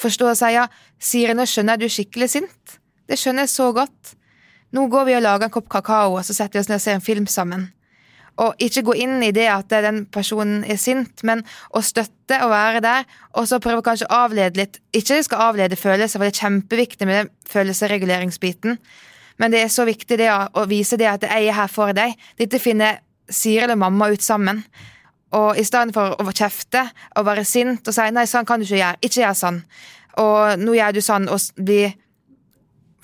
forstå 0.00 0.30
og 0.30 0.38
si 0.38 0.52
ja, 0.54 0.68
Siri, 0.98 1.34
nå 1.36 1.46
skjønner 1.48 1.76
jeg 1.76 1.80
du 1.82 1.88
er 1.88 1.96
skikkelig 1.96 2.30
sint. 2.34 2.78
Det 3.08 3.18
skjønner 3.18 3.46
jeg 3.46 3.54
så 3.54 3.72
godt. 3.76 4.14
Nå 4.76 4.84
går 4.92 5.08
vi 5.08 5.16
og 5.16 5.24
lager 5.24 5.48
en 5.48 5.54
kopp 5.54 5.68
kakao, 5.72 6.18
og 6.18 6.24
så 6.26 6.36
setter 6.36 6.58
vi 6.58 6.62
oss 6.62 6.70
ned 6.70 6.80
og 6.80 6.84
ser 6.84 6.98
en 6.98 7.04
film 7.04 7.28
sammen. 7.30 7.68
Og 8.38 8.60
ikke 8.62 8.84
gå 8.86 8.94
inn 9.02 9.16
i 9.26 9.32
det 9.34 9.48
at 9.50 9.72
den 9.82 10.04
personen 10.14 10.60
er 10.62 10.78
sint, 10.78 11.24
men 11.26 11.42
å 11.74 11.82
støtte 11.82 12.38
og 12.44 12.52
være 12.52 12.82
der, 12.84 13.08
og 13.34 13.48
så 13.50 13.58
prøve 13.62 13.82
kanskje 13.86 14.06
å 14.06 14.20
avlede 14.28 14.60
litt. 14.60 14.78
Ikke 14.92 15.16
at 15.16 15.22
det 15.22 15.26
skal 15.26 15.46
avlede 15.48 15.78
følelser, 15.80 16.20
for 16.20 16.28
det 16.28 16.36
er 16.36 16.44
kjempeviktig 16.44 17.08
med 17.08 17.18
den 17.18 17.32
følelsesreguleringsbiten. 17.50 18.78
Men 19.38 19.54
det 19.54 19.64
er 19.64 19.72
så 19.72 19.86
viktig 19.88 20.20
det 20.20 20.30
å 20.30 20.66
vise 20.70 20.98
det 21.00 21.08
at 21.10 21.26
jeg 21.26 21.48
er 21.48 21.58
her 21.58 21.72
for 21.72 21.94
deg. 21.96 22.14
Dette 22.38 22.62
finner 22.62 23.00
Siri 23.30 23.64
eller 23.64 23.78
mamma 23.78 24.10
ut 24.12 24.22
sammen. 24.24 24.62
Og 25.36 25.58
i 25.60 25.64
stedet 25.66 25.92
for 25.92 26.16
å 26.16 26.32
kjefte 26.32 26.86
og 27.16 27.26
være 27.28 27.44
sint 27.44 27.88
og 27.88 27.94
si 27.94 28.10
'nei, 28.10 28.24
sånn 28.24 28.46
kan 28.46 28.60
du 28.60 28.64
ikke 28.64 28.80
gjøre', 28.80 29.00
ikke 29.02 29.22
gjør 29.22 29.36
sånn, 29.36 29.62
og 30.18 30.58
nå 30.58 30.74
gjør 30.74 30.92
du 30.94 31.00
sånn, 31.00 31.28
og 31.28 31.40
blir 31.56 31.94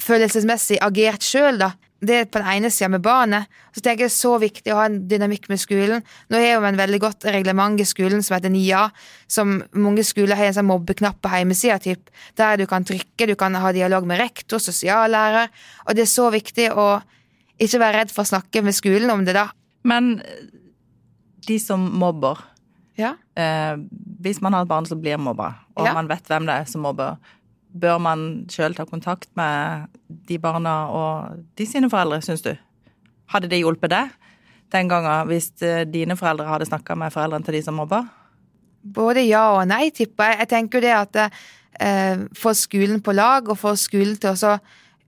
følelsesmessig 0.00 0.78
agert 0.81 1.23
sjøl, 1.23 1.59
da. 1.59 1.75
Det 2.04 2.16
er 2.21 2.26
på 2.28 2.40
den 2.43 2.50
ene 2.52 2.71
sida 2.71 2.90
med 2.93 3.00
barnet. 3.00 3.49
Så 3.73 3.81
tenker 3.81 4.04
jeg 4.04 4.11
det 4.11 4.12
er 4.12 4.19
så 4.19 4.33
viktig 4.38 4.73
å 4.75 4.76
ha 4.76 4.87
en 4.90 4.99
dynamikk 5.09 5.49
med 5.49 5.61
skolen. 5.62 6.02
Nå 6.28 6.37
er 6.37 6.50
jo 6.59 6.66
en 6.69 6.76
veldig 6.76 7.00
godt 7.00 7.25
reglement 7.33 7.81
i 7.81 7.87
skolen 7.88 8.21
som 8.23 8.35
heter 8.37 8.52
NIA, 8.52 8.90
som 9.26 9.62
mange 9.73 10.04
skoler 10.04 10.37
har 10.37 10.50
en 10.50 10.59
sånn 10.59 10.69
mobbeknapp 10.69 11.23
på 11.25 11.33
hjemmesida, 11.33 11.78
der 12.37 12.61
du 12.61 12.66
kan 12.66 12.85
trykke, 12.85 13.26
du 13.31 13.35
kan 13.40 13.54
ha 13.54 13.73
dialog 13.73 14.04
med 14.04 14.21
rektor, 14.21 14.61
sosiallærer, 14.61 15.49
og 15.87 15.97
det 15.97 16.04
er 16.04 16.12
så 16.12 16.28
viktig 16.35 16.69
å 16.73 17.00
ikke 17.62 17.81
være 17.81 18.02
redd 18.02 18.12
for 18.12 18.25
å 18.25 18.33
snakke 18.35 18.62
med 18.66 18.76
skolen 18.76 19.11
om 19.14 19.25
det, 19.25 19.38
da. 19.38 19.49
Men 19.85 20.19
de 21.48 21.58
som 21.62 21.80
mobber 21.98 22.38
Ja. 22.96 23.14
eh, 23.36 23.76
Hvis 24.22 24.40
man 24.40 24.52
har 24.54 24.62
et 24.62 24.68
barn 24.68 24.86
som 24.86 25.00
blir 25.00 25.18
mobba, 25.18 25.54
og 25.76 25.86
Ja. 25.86 25.92
man 25.94 26.08
vet 26.08 26.24
hvem 26.28 26.46
det 26.46 26.54
er 26.54 26.64
som 26.64 26.82
mobber, 26.82 27.16
bør 27.76 27.98
man 28.00 28.46
sjøl 28.48 28.74
ta 28.74 28.84
kontakt 28.84 29.28
med 29.36 29.88
de 30.28 30.38
barna 30.38 30.88
og 30.88 31.44
de 31.56 31.66
sine 31.66 31.90
foreldre, 31.90 32.22
syns 32.22 32.42
du? 32.42 32.56
Hadde 33.28 33.48
det 33.50 33.60
hjulpet 33.62 33.90
deg 33.90 34.10
den 34.72 34.88
gangen 34.88 35.26
hvis 35.28 35.50
eh, 35.62 35.84
dine 35.84 36.16
foreldre 36.16 36.46
hadde 36.46 36.66
snakka 36.66 36.96
med 36.96 37.12
foreldrene 37.12 37.44
til 37.44 37.54
de 37.54 37.62
som 37.62 37.74
mobba? 37.74 38.04
Både 38.84 39.26
ja 39.26 39.50
og 39.58 39.66
nei, 39.68 39.90
tipper 39.90 40.24
jeg. 40.30 40.38
Jeg 40.38 40.48
tenker 40.48 40.78
jo 40.78 40.80
det 40.80 40.94
at 41.18 41.32
eh, 41.80 42.16
få 42.36 42.52
skolen 42.54 43.00
på 43.02 43.14
lag, 43.14 43.48
og 43.48 43.58
få 43.58 43.74
skolen 43.76 44.16
til 44.20 44.30
å 44.30 44.36
så 44.36 44.58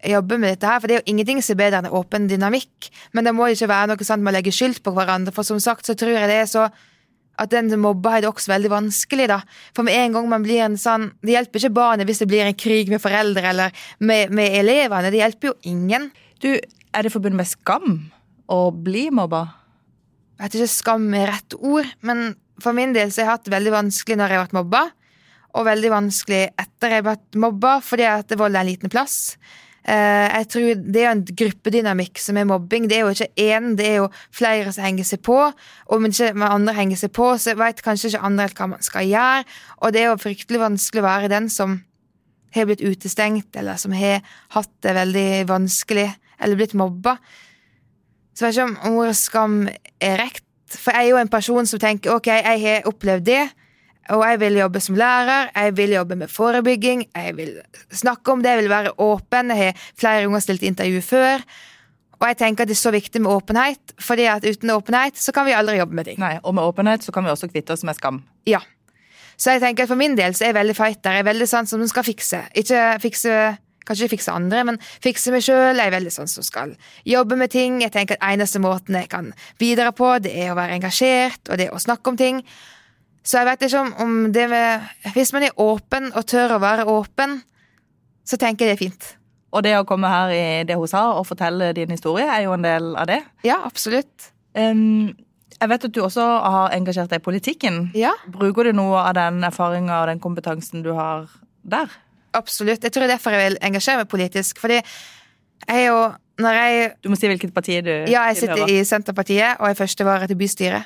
jobbe 0.05 0.39
med 0.39 0.53
dette 0.55 0.69
her, 0.69 0.81
for 0.81 0.91
det 0.91 0.97
er 0.97 1.01
jo 1.01 1.13
ingenting 1.15 1.41
som 1.43 1.57
er 1.57 1.63
bedre 1.63 1.81
enn 1.81 1.95
åpen 1.99 2.29
dynamikk. 2.31 2.91
Men 3.17 3.27
det 3.27 3.33
må 3.37 3.49
ikke 3.53 3.71
være 3.71 3.93
noe 3.93 4.07
sånt 4.07 4.25
med 4.25 4.35
å 4.35 4.37
legge 4.37 4.55
skyld 4.55 4.83
på 4.85 4.93
hverandre, 4.97 5.35
for 5.35 5.47
som 5.47 5.61
sagt 5.63 5.89
så 5.89 5.97
tror 5.99 6.15
jeg 6.17 6.31
det 6.31 6.43
er 6.43 6.51
så 6.51 6.69
at 7.37 7.53
den 7.53 7.69
som 7.69 7.83
mobber 7.85 8.15
har 8.15 8.23
det 8.25 8.31
også 8.31 8.49
veldig 8.49 8.71
vanskelig, 8.73 9.27
da. 9.29 9.43
For 9.77 9.85
med 9.87 9.97
en 9.99 10.17
gang 10.17 10.29
man 10.31 10.45
blir 10.45 10.63
en 10.65 10.79
sånn 10.81 11.11
Det 11.21 11.35
hjelper 11.35 11.61
ikke 11.61 11.77
barnet 11.77 12.09
hvis 12.09 12.23
det 12.23 12.31
blir 12.31 12.47
en 12.47 12.57
krig 12.57 12.89
med 12.93 13.03
foreldre 13.03 13.51
eller 13.53 13.85
med, 14.01 14.33
med 14.33 14.57
elevene. 14.63 15.13
Det 15.13 15.21
hjelper 15.21 15.51
jo 15.51 15.55
ingen. 15.69 16.09
Du, 16.41 16.55
er 16.57 17.05
det 17.05 17.13
forbundet 17.13 17.43
med 17.43 17.51
skam 17.51 17.99
å 18.49 18.61
bli 18.73 19.09
mobba? 19.13 19.45
Jeg 20.37 20.47
vet 20.47 20.59
ikke 20.59 20.73
skam 20.73 21.07
er 21.17 21.31
rett 21.33 21.57
ord, 21.59 21.89
men 22.05 22.31
for 22.63 22.77
min 22.77 22.93
del 22.97 23.13
så 23.13 23.23
har 23.23 23.27
jeg 23.27 23.35
hatt 23.35 23.47
det 23.49 23.55
veldig 23.57 23.75
vanskelig 23.75 24.17
når 24.17 24.33
jeg 24.33 24.39
har 24.39 24.47
vært 24.47 24.57
mobba, 24.57 24.83
og 25.57 25.69
veldig 25.69 25.93
vanskelig 25.93 26.43
etter 26.61 26.93
jeg 26.93 27.01
har 27.01 27.07
vært 27.07 27.39
mobba, 27.41 27.79
fordi 27.85 28.09
at 28.09 28.33
vold 28.37 28.57
er 28.57 28.65
en 28.65 28.69
liten 28.69 28.93
plass. 28.93 29.37
Eh, 29.87 30.29
jeg 30.35 30.49
tror 30.51 30.75
Det 30.75 30.99
er 30.99 31.05
jo 31.07 31.15
en 31.15 31.37
gruppedynamikk 31.41 32.19
som 32.19 32.37
er 32.37 32.49
mobbing. 32.49 32.89
Det 32.91 32.99
er 32.99 33.05
jo 33.05 33.15
ikke 33.15 33.35
én, 33.39 33.77
det 33.79 33.87
er 33.87 33.97
jo 34.01 34.09
flere 34.35 34.73
som 34.75 34.85
henger 34.85 35.07
seg 35.07 35.23
på. 35.23 35.39
Og 35.87 35.97
om 35.97 36.07
ikke 36.09 36.33
andre 36.35 36.75
henger 36.75 36.97
seg 36.97 37.13
på, 37.15 37.29
så 37.39 37.55
vet 37.55 37.83
kanskje 37.83 38.11
ikke 38.11 38.25
andre 38.27 38.49
hva 38.51 38.71
man 38.75 38.83
skal 38.83 39.07
gjøre. 39.07 39.45
Og 39.83 39.93
det 39.95 40.03
er 40.03 40.11
jo 40.11 40.23
fryktelig 40.23 40.63
vanskelig 40.63 41.05
å 41.05 41.07
være 41.07 41.31
den 41.31 41.49
som 41.53 41.81
har 42.57 42.67
blitt 42.67 42.83
utestengt, 42.83 43.55
eller 43.55 43.77
som 43.77 43.93
har 43.93 44.25
hatt 44.57 44.73
det 44.83 44.95
veldig 44.97 45.29
vanskelig, 45.51 46.09
eller 46.41 46.59
blitt 46.59 46.75
mobba. 46.75 47.19
Så 48.35 48.47
jeg 48.47 48.57
vet 48.57 48.59
ikke 48.59 48.91
om 48.91 48.99
ordet 48.99 49.17
skam 49.17 49.57
er 50.01 50.19
rekt. 50.21 50.43
For 50.67 50.91
jeg 50.91 51.07
er 51.07 51.13
jo 51.13 51.21
en 51.21 51.31
person 51.31 51.69
som 51.69 51.81
tenker 51.81 52.17
ok, 52.17 52.27
jeg 52.27 52.63
har 52.65 52.89
opplevd 52.91 53.29
det. 53.29 53.45
Og 54.15 54.23
jeg 54.23 54.41
vil 54.41 54.59
jobbe 54.61 54.83
som 54.83 54.99
lærer, 54.99 55.51
jeg 55.55 55.77
vil 55.77 55.97
jobbe 55.97 56.19
med 56.21 56.31
forebygging, 56.31 57.07
jeg 57.11 57.37
vil 57.37 57.57
snakke 57.91 58.33
om 58.33 58.45
det, 58.45 58.53
jeg 58.55 58.63
vil 58.63 58.71
være 58.71 58.93
åpen. 59.03 59.51
Jeg 59.51 59.73
har 59.73 59.89
flere 59.99 60.23
ganger 60.27 60.45
stilt 60.45 60.63
intervju 60.63 61.03
før. 61.03 61.43
Og 62.17 62.29
jeg 62.31 62.39
tenker 62.41 62.65
at 62.65 62.71
det 62.71 62.77
er 62.77 62.81
så 62.81 62.95
viktig 62.95 63.21
med 63.21 63.35
åpenhet, 63.35 63.93
fordi 64.01 64.25
at 64.33 64.47
uten 64.47 64.73
åpenhet 64.73 65.19
så 65.21 65.35
kan 65.37 65.45
vi 65.49 65.53
aldri 65.57 65.77
jobbe 65.81 65.99
med 65.99 66.09
ting. 66.09 66.21
Nei, 66.23 66.39
Og 66.43 66.55
med 66.57 66.65
åpenhet 66.65 67.05
så 67.05 67.13
kan 67.13 67.27
vi 67.27 67.31
også 67.35 67.51
kvitte 67.51 67.75
oss 67.75 67.85
med 67.85 67.99
skam. 67.99 68.23
Ja. 68.49 68.63
Så 69.37 69.53
jeg 69.53 69.61
tenker 69.61 69.85
at 69.85 69.91
for 69.91 70.01
min 70.01 70.17
del 70.17 70.33
så 70.33 70.47
er 70.47 70.55
jeg 70.55 70.61
veldig 70.63 70.77
fighter. 70.79 71.13
Jeg 71.13 71.27
er 71.27 71.29
veldig 71.29 71.49
sånn 71.51 71.69
som 71.69 71.83
skal 71.91 72.07
fikse. 72.07 72.41
Ikke 72.57 72.89
fikse 73.03 73.57
Kanskje 73.87 74.09
fikse 74.11 74.33
andre, 74.35 74.65
men 74.67 74.81
fikse 74.83 75.31
meg 75.31 75.45
sjøl. 75.47 75.79
Jeg 75.79 75.87
er 75.87 75.95
veldig 75.95 76.11
sånn 76.11 76.31
som 76.31 76.43
skal 76.43 76.73
jobbe 77.07 77.37
med 77.39 77.53
ting. 77.55 77.79
Jeg 77.85 77.93
tenker 77.95 78.19
at 78.19 78.33
eneste 78.33 78.59
måten 78.59 78.99
jeg 78.99 79.07
kan 79.13 79.29
bidra 79.63 79.93
på, 79.95 80.09
det 80.25 80.33
er 80.35 80.51
å 80.51 80.57
være 80.59 80.81
engasjert, 80.81 81.45
og 81.47 81.61
det 81.61 81.69
er 81.69 81.77
å 81.77 81.79
snakke 81.79 82.11
om 82.11 82.19
ting. 82.19 82.41
Så 83.27 83.41
jeg 83.41 83.49
vet 83.49 83.67
ikke 83.67 83.83
om, 83.83 83.93
om 84.05 84.17
det 84.33 84.47
med 84.51 85.13
Hvis 85.17 85.33
man 85.35 85.47
er 85.49 85.61
åpen 85.61 86.13
og 86.15 86.27
tør 86.31 86.57
å 86.57 86.63
være 86.63 86.87
åpen, 86.91 87.41
så 88.27 88.39
tenker 88.39 88.67
jeg 88.67 88.75
det 88.75 88.77
er 88.77 88.85
fint. 88.85 89.13
Og 89.55 89.63
det 89.67 89.77
å 89.79 89.85
komme 89.89 90.11
her 90.11 90.33
i 90.35 90.47
det 90.69 90.77
hun 90.79 90.91
sa 90.91 91.09
og 91.17 91.27
fortelle 91.29 91.73
din 91.77 91.93
historie, 91.95 92.27
er 92.27 92.45
jo 92.47 92.55
en 92.57 92.67
del 92.67 92.91
av 92.99 93.07
det. 93.11 93.21
Ja, 93.47 93.61
absolutt. 93.67 94.31
Um, 94.57 95.15
jeg 95.57 95.71
vet 95.73 95.87
at 95.89 95.95
du 95.95 96.03
også 96.05 96.25
har 96.25 96.75
engasjert 96.77 97.13
deg 97.13 97.23
i 97.23 97.25
politikken. 97.25 97.79
Ja. 97.97 98.13
Bruker 98.33 98.69
du 98.69 98.77
noe 98.77 99.01
av 99.07 99.15
den 99.17 99.41
erfaringa 99.47 100.03
og 100.03 100.11
den 100.11 100.21
kompetansen 100.23 100.85
du 100.85 100.93
har 100.99 101.31
der? 101.65 101.93
Absolutt. 102.37 102.85
Jeg 102.85 102.93
tror 102.93 103.07
det 103.07 103.09
er 103.09 103.15
derfor 103.15 103.37
jeg 103.37 103.47
vil 103.47 103.59
engasjere 103.65 104.03
meg 104.03 104.11
politisk. 104.13 104.61
Fordi 104.61 104.83
jeg 104.83 105.79
er 105.79 105.87
jo 105.89 106.01
når 106.37 106.53
jeg 106.53 106.89
Du 107.01 107.09
må 107.09 107.17
si 107.17 107.29
hvilket 107.31 107.55
parti 107.57 107.79
du 107.81 107.93
Ja, 108.13 108.27
jeg 108.29 108.37
sitter 108.43 108.69
i 108.69 108.83
Senterpartiet, 108.85 109.57
og 109.57 109.71
jeg 109.71 109.79
første 109.79 110.05
var 110.05 110.27
til 110.29 110.37
bystyret 110.37 110.85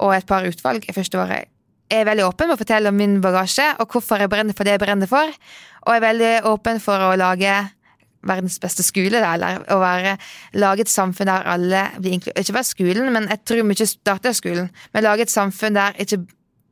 og 0.00 0.14
et 0.16 0.28
par 0.28 0.46
utvalg 0.48 0.86
i 0.88 0.94
første 0.96 1.20
året. 1.20 1.50
Jeg 1.90 2.04
er 2.04 2.06
veldig 2.06 2.28
åpen 2.28 2.48
med 2.48 2.54
å 2.54 2.60
fortelle 2.60 2.90
om 2.92 2.96
min 2.96 3.18
bagasje 3.22 3.66
og 3.82 3.90
hvorfor 3.90 4.22
jeg 4.22 4.30
brenner 4.30 4.54
for 4.54 4.66
det 4.66 4.76
jeg 4.76 4.82
brenner 4.82 5.10
for. 5.10 5.32
Og 5.86 5.94
jeg 5.94 6.00
er 6.00 6.06
veldig 6.06 6.32
åpen 6.50 6.78
for 6.82 7.02
å 7.02 7.14
lage 7.18 7.54
verdens 8.26 8.58
beste 8.60 8.84
skole, 8.84 9.16
eller 9.16 9.62
å 9.72 9.78
være, 9.80 10.16
lage 10.60 10.84
et 10.84 10.92
samfunn 10.92 11.30
der 11.30 11.48
alle 11.48 11.86
blir 11.96 12.18
inkludert. 12.18 12.42
Ikke 12.42 12.56
bare 12.58 12.68
skolen, 12.68 13.08
men 13.14 13.28
jeg 13.32 13.42
tror 13.48 13.62
vi 13.62 13.76
ikke 13.76 13.88
starter 13.88 14.36
skolen. 14.36 14.68
Men 14.94 15.06
lage 15.06 15.24
et 15.24 15.32
samfunn 15.32 15.78
der 15.78 15.96
ikke 16.04 16.20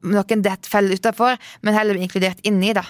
noen 0.08 0.44
detter 0.44 0.70
faller 0.70 1.00
utafor, 1.00 1.38
men 1.64 1.74
heller 1.74 1.96
blir 1.96 2.06
inkludert 2.06 2.44
inni, 2.46 2.74
da. 2.76 2.84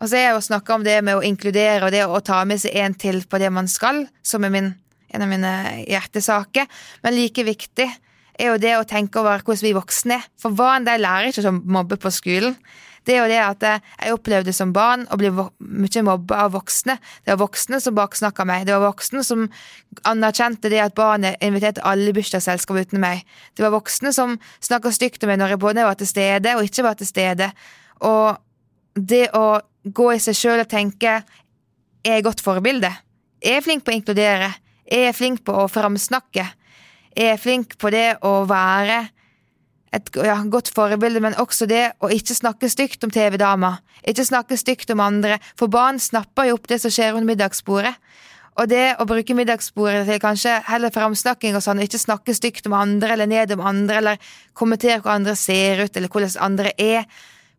Og 0.00 0.08
så 0.10 0.18
er 0.18 0.26
jeg 0.26 0.34
jo 0.34 0.46
snakka 0.48 0.78
om 0.78 0.86
det 0.86 0.96
med 1.06 1.18
å 1.18 1.22
inkludere 1.24 1.86
og 1.86 1.94
det 1.94 2.02
å 2.08 2.22
ta 2.24 2.40
med 2.48 2.60
seg 2.60 2.74
en 2.82 2.96
til 2.98 3.20
på 3.30 3.38
det 3.40 3.52
man 3.54 3.68
skal, 3.70 4.02
som 4.26 4.44
er 4.44 4.52
min, 4.52 4.72
en 5.14 5.24
av 5.24 5.30
mine 5.30 5.52
hjertesaker. 5.84 6.66
Men 7.04 7.14
like 7.16 7.44
viktig 7.46 7.86
er 8.38 8.50
jo 8.52 8.60
det 8.62 8.74
å 8.78 8.86
tenke 8.88 9.20
over 9.20 9.44
hvordan 9.44 9.66
vi 9.66 9.76
voksne 9.76 10.18
er. 10.18 10.26
For 10.40 10.56
barn 10.56 10.86
de 10.86 10.96
lærer 10.98 11.30
ikke 11.30 11.44
som 11.44 11.62
mobbe 11.64 11.98
på 12.00 12.12
skolen. 12.14 12.56
Det 13.04 13.14
er 13.14 13.20
jo 13.20 13.28
det 13.28 13.40
at 13.42 13.64
jeg 13.66 14.14
opplevde 14.14 14.52
som 14.56 14.72
barn 14.72 15.04
å 15.12 15.18
bli 15.20 15.28
mye 15.28 16.02
mobba 16.06 16.46
av 16.46 16.54
voksne. 16.54 16.96
Det 17.24 17.34
var 17.34 17.42
voksne 17.42 17.80
som 17.84 17.96
baksnakka 17.96 18.46
meg. 18.48 18.64
Det 18.64 18.72
var 18.72 18.86
voksne 18.86 19.20
som 19.26 19.44
anerkjente 20.08 20.70
det 20.72 20.80
at 20.80 20.96
barnet 20.96 21.36
inviterte 21.44 21.84
alle 21.84 22.14
bursdagsselskap 22.16 22.80
uten 22.80 23.02
meg. 23.04 23.26
Det 23.52 23.66
var 23.66 23.74
voksne 23.76 24.14
som 24.16 24.38
snakka 24.64 24.92
stygt 24.94 25.24
om 25.24 25.32
meg 25.32 25.42
når 25.42 25.54
jeg 25.54 25.62
både 25.66 25.84
var 25.84 26.00
til 26.00 26.08
stede 26.08 26.56
og 26.56 26.64
ikke 26.64 26.86
var 26.88 26.96
til 27.00 27.10
stede. 27.10 27.50
Og 28.08 28.40
det 28.96 29.26
å 29.36 29.60
gå 29.84 30.10
i 30.14 30.22
seg 30.22 30.38
sjøl 30.38 30.64
og 30.64 30.70
tenke 30.72 31.18
er 32.04 32.18
jeg 32.18 32.24
godt 32.24 32.40
forbilde? 32.44 32.88
Er 33.44 33.58
jeg 33.58 33.66
flink 33.66 33.84
på 33.84 33.92
å 33.92 33.98
inkludere? 33.98 34.54
Er 34.88 35.10
jeg 35.10 35.16
flink 35.18 35.44
på 35.44 35.52
å 35.60 35.68
framsnakke? 35.68 36.46
Er 37.16 37.38
flink 37.40 37.76
på 37.80 37.90
det 37.94 38.16
å 38.26 38.42
være 38.48 39.04
et 39.94 40.10
ja, 40.26 40.36
godt 40.50 40.72
forbilde, 40.74 41.22
men 41.22 41.36
også 41.38 41.68
det 41.70 41.84
å 42.02 42.10
ikke 42.10 42.34
snakke 42.34 42.70
stygt 42.70 43.04
om 43.06 43.12
TV-dama. 43.14 43.76
Ikke 44.02 44.26
snakke 44.26 44.58
stygt 44.58 44.90
om 44.90 45.02
andre, 45.04 45.38
for 45.58 45.70
barn 45.70 46.00
snapper 46.02 46.48
jo 46.48 46.58
opp 46.58 46.66
det 46.70 46.80
som 46.82 46.92
skjer 46.92 47.14
under 47.14 47.30
middagsbordet. 47.30 47.94
Og 48.54 48.70
det 48.70 48.94
å 49.02 49.06
bruke 49.06 49.34
middagsbordet 49.34 50.04
til 50.06 50.20
kanskje 50.22 50.60
heller 50.68 50.92
framsnakking 50.94 51.56
og 51.58 51.62
sånn, 51.64 51.82
ikke 51.82 51.98
snakke 51.98 52.34
stygt 52.36 52.68
om 52.70 52.76
andre 52.78 53.14
eller 53.16 53.30
ned 53.30 53.54
om 53.56 53.64
andre, 53.66 53.98
eller 53.98 54.34
kommentere 54.54 55.00
hvordan 55.00 55.22
andre 55.22 55.34
ser 55.38 55.82
ut, 55.82 55.96
eller 55.96 56.10
hvordan 56.10 56.36
andre 56.42 56.74
er. 56.78 57.08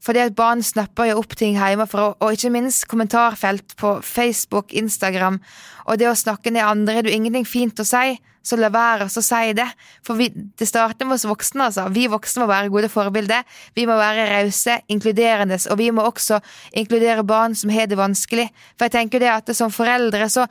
Fordi 0.05 0.21
at 0.21 0.37
barn 0.37 0.61
snapper 0.63 1.09
jo 1.09 1.17
opp 1.19 1.35
ting 1.39 1.57
hjemmefra, 1.57 2.13
og 2.21 2.35
ikke 2.35 2.53
minst 2.53 2.87
kommentarfelt 2.91 3.75
på 3.79 3.97
Facebook, 4.05 4.71
Instagram, 4.75 5.41
og 5.85 5.99
det 5.99 6.07
å 6.11 6.15
snakke 6.17 6.53
ned 6.53 6.63
andre, 6.63 6.95
er 6.95 7.05
det 7.05 7.11
jo 7.11 7.19
ingenting 7.19 7.47
fint 7.47 7.81
å 7.81 7.87
si, 7.87 8.15
så 8.45 8.59
la 8.59 8.69
være 8.73 9.07
å 9.09 9.23
si 9.25 9.53
det. 9.57 9.67
For 10.05 10.19
vi, 10.19 10.29
det 10.29 10.67
starter 10.69 11.07
med 11.07 11.17
oss 11.17 11.27
voksne, 11.27 11.69
altså. 11.69 11.87
Vi 11.95 12.05
voksne 12.11 12.43
må 12.43 12.49
være 12.51 12.71
gode 12.73 12.91
forbilder. 12.93 13.43
Vi 13.77 13.87
må 13.89 13.97
være 13.99 14.29
rause, 14.31 14.79
inkluderende, 14.93 15.59
og 15.71 15.81
vi 15.81 15.89
må 15.95 16.05
også 16.05 16.39
inkludere 16.77 17.25
barn 17.25 17.57
som 17.57 17.73
har 17.73 17.89
det 17.89 17.99
vanskelig. 17.99 18.47
For 18.77 18.87
jeg 18.87 18.97
tenker 18.99 19.23
det 19.23 19.33
at 19.33 19.49
det 19.49 19.57
som 19.57 19.73
foreldre 19.73 20.29
så 20.31 20.45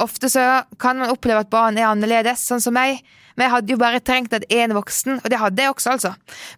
Ofte 0.00 0.30
så 0.32 0.44
kan 0.80 1.00
man 1.00 1.12
oppleve 1.12 1.44
at 1.44 1.50
barn 1.52 1.78
er 1.78 1.90
annerledes, 1.90 2.42
sånn 2.48 2.62
som 2.62 2.76
meg. 2.76 3.02
Men 3.36 3.46
jeg 3.46 3.52
hadde 3.54 3.72
jo 3.72 3.80
bare 3.80 4.00
trengt 4.04 4.34
at 4.36 4.44
én 4.52 4.74
voksen, 4.76 5.20
og 5.22 5.28
det 5.32 5.38
hadde 5.40 5.62
jeg 5.62 5.72
også, 5.72 5.94
altså. 5.94 6.10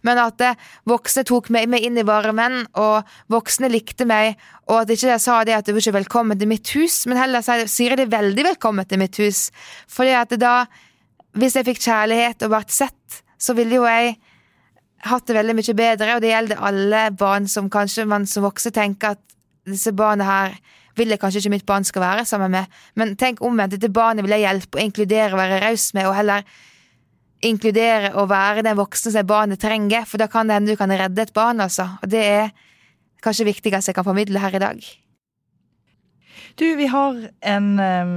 Men 0.03 0.19
at 0.19 0.41
eh, 0.43 0.57
voksne 0.89 1.23
tok 1.29 1.51
meg 1.53 1.69
med 1.71 1.85
inn 1.85 1.99
i 1.99 2.05
varmen, 2.07 2.63
og 2.79 3.07
voksne 3.31 3.69
likte 3.71 4.07
meg, 4.09 4.39
og 4.67 4.81
at 4.81 4.91
ikke 4.91 5.11
jeg 5.13 5.23
sa 5.23 5.37
det 5.47 5.55
at 5.55 5.69
du 5.69 5.73
er 5.73 5.79
ikke 5.79 5.95
velkommen 5.99 6.39
til 6.39 6.49
mitt 6.51 6.73
hus, 6.75 7.03
men 7.07 7.21
heller 7.21 7.45
sier 7.71 7.95
de 7.99 8.09
veldig 8.11 8.47
velkommen 8.49 8.89
til 8.89 8.99
mitt 8.99 9.19
hus. 9.21 9.45
Fordi 9.91 10.15
at 10.17 10.35
da, 10.41 10.55
hvis 11.39 11.55
jeg 11.59 11.69
fikk 11.69 11.83
kjærlighet 11.85 12.47
og 12.47 12.55
vært 12.55 12.75
sett, 12.75 13.23
så 13.39 13.55
ville 13.55 13.79
jo 13.79 13.87
jeg 13.87 14.17
hatt 15.07 15.27
det 15.27 15.35
veldig 15.35 15.55
mye 15.59 15.75
bedre, 15.77 16.15
og 16.15 16.23
det 16.23 16.31
gjelder 16.31 16.67
alle 16.67 17.03
barn 17.19 17.47
som 17.51 17.71
kanskje 17.71 18.07
man 18.07 18.27
som 18.29 18.47
voksen 18.47 18.75
tenker 18.75 19.15
at 19.17 19.23
disse 19.67 19.91
barna 19.95 20.27
her 20.27 20.55
vil 20.97 21.13
jeg 21.13 21.21
kanskje 21.21 21.41
ikke 21.41 21.53
mitt 21.55 21.65
barn 21.69 21.87
skal 21.87 22.03
være 22.03 22.25
sammen 22.29 22.53
med, 22.53 22.77
men 22.99 23.15
tenk 23.19 23.41
omvendt, 23.45 23.75
dette 23.77 23.91
barnet 23.93 24.25
vil 24.25 24.35
jeg 24.35 24.45
hjelpe 24.45 24.79
og 24.79 24.83
inkludere 24.83 25.31
og 25.33 25.41
være 25.41 25.59
raus 25.65 25.87
med, 25.97 26.07
og 26.09 26.17
heller 26.17 26.45
inkludere 27.43 28.13
og 28.15 28.29
være 28.31 28.63
den 28.65 28.77
voksne 28.79 29.11
som 29.13 29.27
barnet 29.27 29.61
trenger, 29.61 30.05
for 30.07 30.21
da 30.21 30.29
kan 30.31 30.47
det 30.47 30.59
hende 30.59 30.73
du 30.73 30.79
kan 30.79 30.91
redde 30.91 31.25
et 31.25 31.33
barn, 31.35 31.61
altså. 31.63 31.89
Og 32.01 32.11
det 32.11 32.23
er 32.23 32.53
kanskje 33.23 33.47
viktigst 33.49 33.89
jeg 33.89 33.97
kan 33.97 34.07
formidle 34.07 34.39
her 34.39 34.55
i 34.55 34.63
dag. 34.63 34.89
Du, 36.59 36.65
vi 36.77 36.85
har 36.85 37.17
en 37.49 37.69
um, 37.79 38.15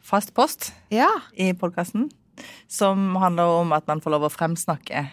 fast 0.00 0.32
post 0.34 0.72
ja. 0.90 1.10
i 1.36 1.52
podkasten 1.52 2.08
som 2.70 3.16
handler 3.20 3.50
om 3.60 3.74
at 3.76 3.86
man 3.90 4.00
får 4.00 4.14
lov 4.14 4.24
å 4.26 4.32
fremsnakke 4.32 5.04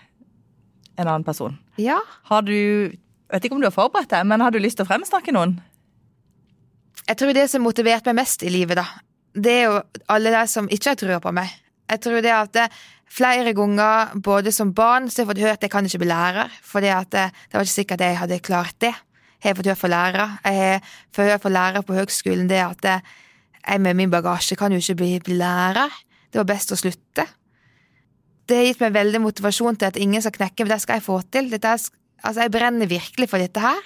en 0.98 1.08
annen 1.08 1.26
person. 1.28 1.58
Ja. 1.82 2.00
Har 2.32 2.48
du 2.48 2.96
Vet 3.28 3.44
ikke 3.44 3.58
om 3.58 3.60
du 3.60 3.68
har 3.68 3.76
forberedt 3.76 4.14
deg, 4.14 4.24
men 4.24 4.40
har 4.40 4.54
du 4.56 4.58
lyst 4.64 4.78
til 4.80 4.86
å 4.86 4.88
fremsnakke 4.88 5.34
noen? 5.36 5.58
Jeg 7.08 7.20
tror 7.20 7.34
det 7.36 7.48
som 7.52 7.64
motiverte 7.64 8.12
meg 8.12 8.24
mest 8.24 8.44
i 8.44 8.52
livet, 8.52 8.80
da, 8.80 8.86
det 9.38 9.54
er 9.54 9.66
jo 9.70 9.80
alle 10.12 10.34
de 10.34 10.44
som 10.52 10.68
ikke 10.72 10.92
har 10.92 11.00
trua 11.00 11.20
på 11.24 11.34
meg. 11.36 11.52
Jeg 11.88 12.02
tror 12.04 12.24
det 12.24 12.34
at 12.36 12.54
det, 12.58 12.68
flere 13.08 13.54
ganger, 13.56 14.16
både 14.20 14.52
som 14.52 14.74
barn, 14.76 15.08
så 15.10 15.22
har 15.22 15.26
jeg 15.26 15.30
fått 15.32 15.44
hørt 15.46 15.60
at 15.60 15.68
jeg 15.68 15.72
kan 15.72 15.86
ikke 15.88 16.02
bli 16.04 16.10
lærer, 16.10 16.52
for 16.64 16.84
det, 16.84 16.92
det, 17.14 17.30
var 17.54 17.64
ikke 17.64 17.78
sikkert 17.78 18.04
jeg 18.04 18.20
hadde 18.20 18.40
klart 18.44 18.76
det. 18.84 18.94
Jeg 19.38 19.52
har 19.52 19.58
fått 19.60 19.70
høre 19.70 19.80
fra 19.80 19.92
lærere. 19.94 20.28
Jeg 20.44 20.60
har 20.60 20.92
fått 21.16 21.24
høre 21.30 21.42
fra 21.44 21.54
lærere 21.54 21.86
på 21.88 21.96
høgskolen 21.98 22.50
det 22.50 22.62
at 22.66 22.88
jeg 22.88 23.84
med 23.84 23.98
min 24.00 24.12
bagasje 24.12 24.58
kan 24.60 24.74
jo 24.74 24.82
ikke 24.82 24.98
bli, 25.00 25.12
bli 25.24 25.38
lærer. 25.40 25.94
Det 26.32 26.42
var 26.42 26.50
best 26.50 26.74
å 26.74 26.80
slutte. 26.80 27.28
Det 28.48 28.58
har 28.58 28.68
gitt 28.68 28.82
meg 28.84 28.96
veldig 28.96 29.22
motivasjon 29.24 29.78
til 29.80 29.90
at 29.90 30.00
ingen 30.00 30.24
skal 30.24 30.36
knekke, 30.40 30.64
men 30.64 30.74
det 30.74 30.82
skal 30.84 31.00
jeg 31.00 31.06
få 31.06 31.20
til. 31.32 31.50
Dette, 31.52 31.74
altså, 31.76 32.42
jeg 32.42 32.54
brenner 32.54 32.90
virkelig 32.90 33.30
for 33.30 33.44
dette 33.44 33.64
her. 33.64 33.82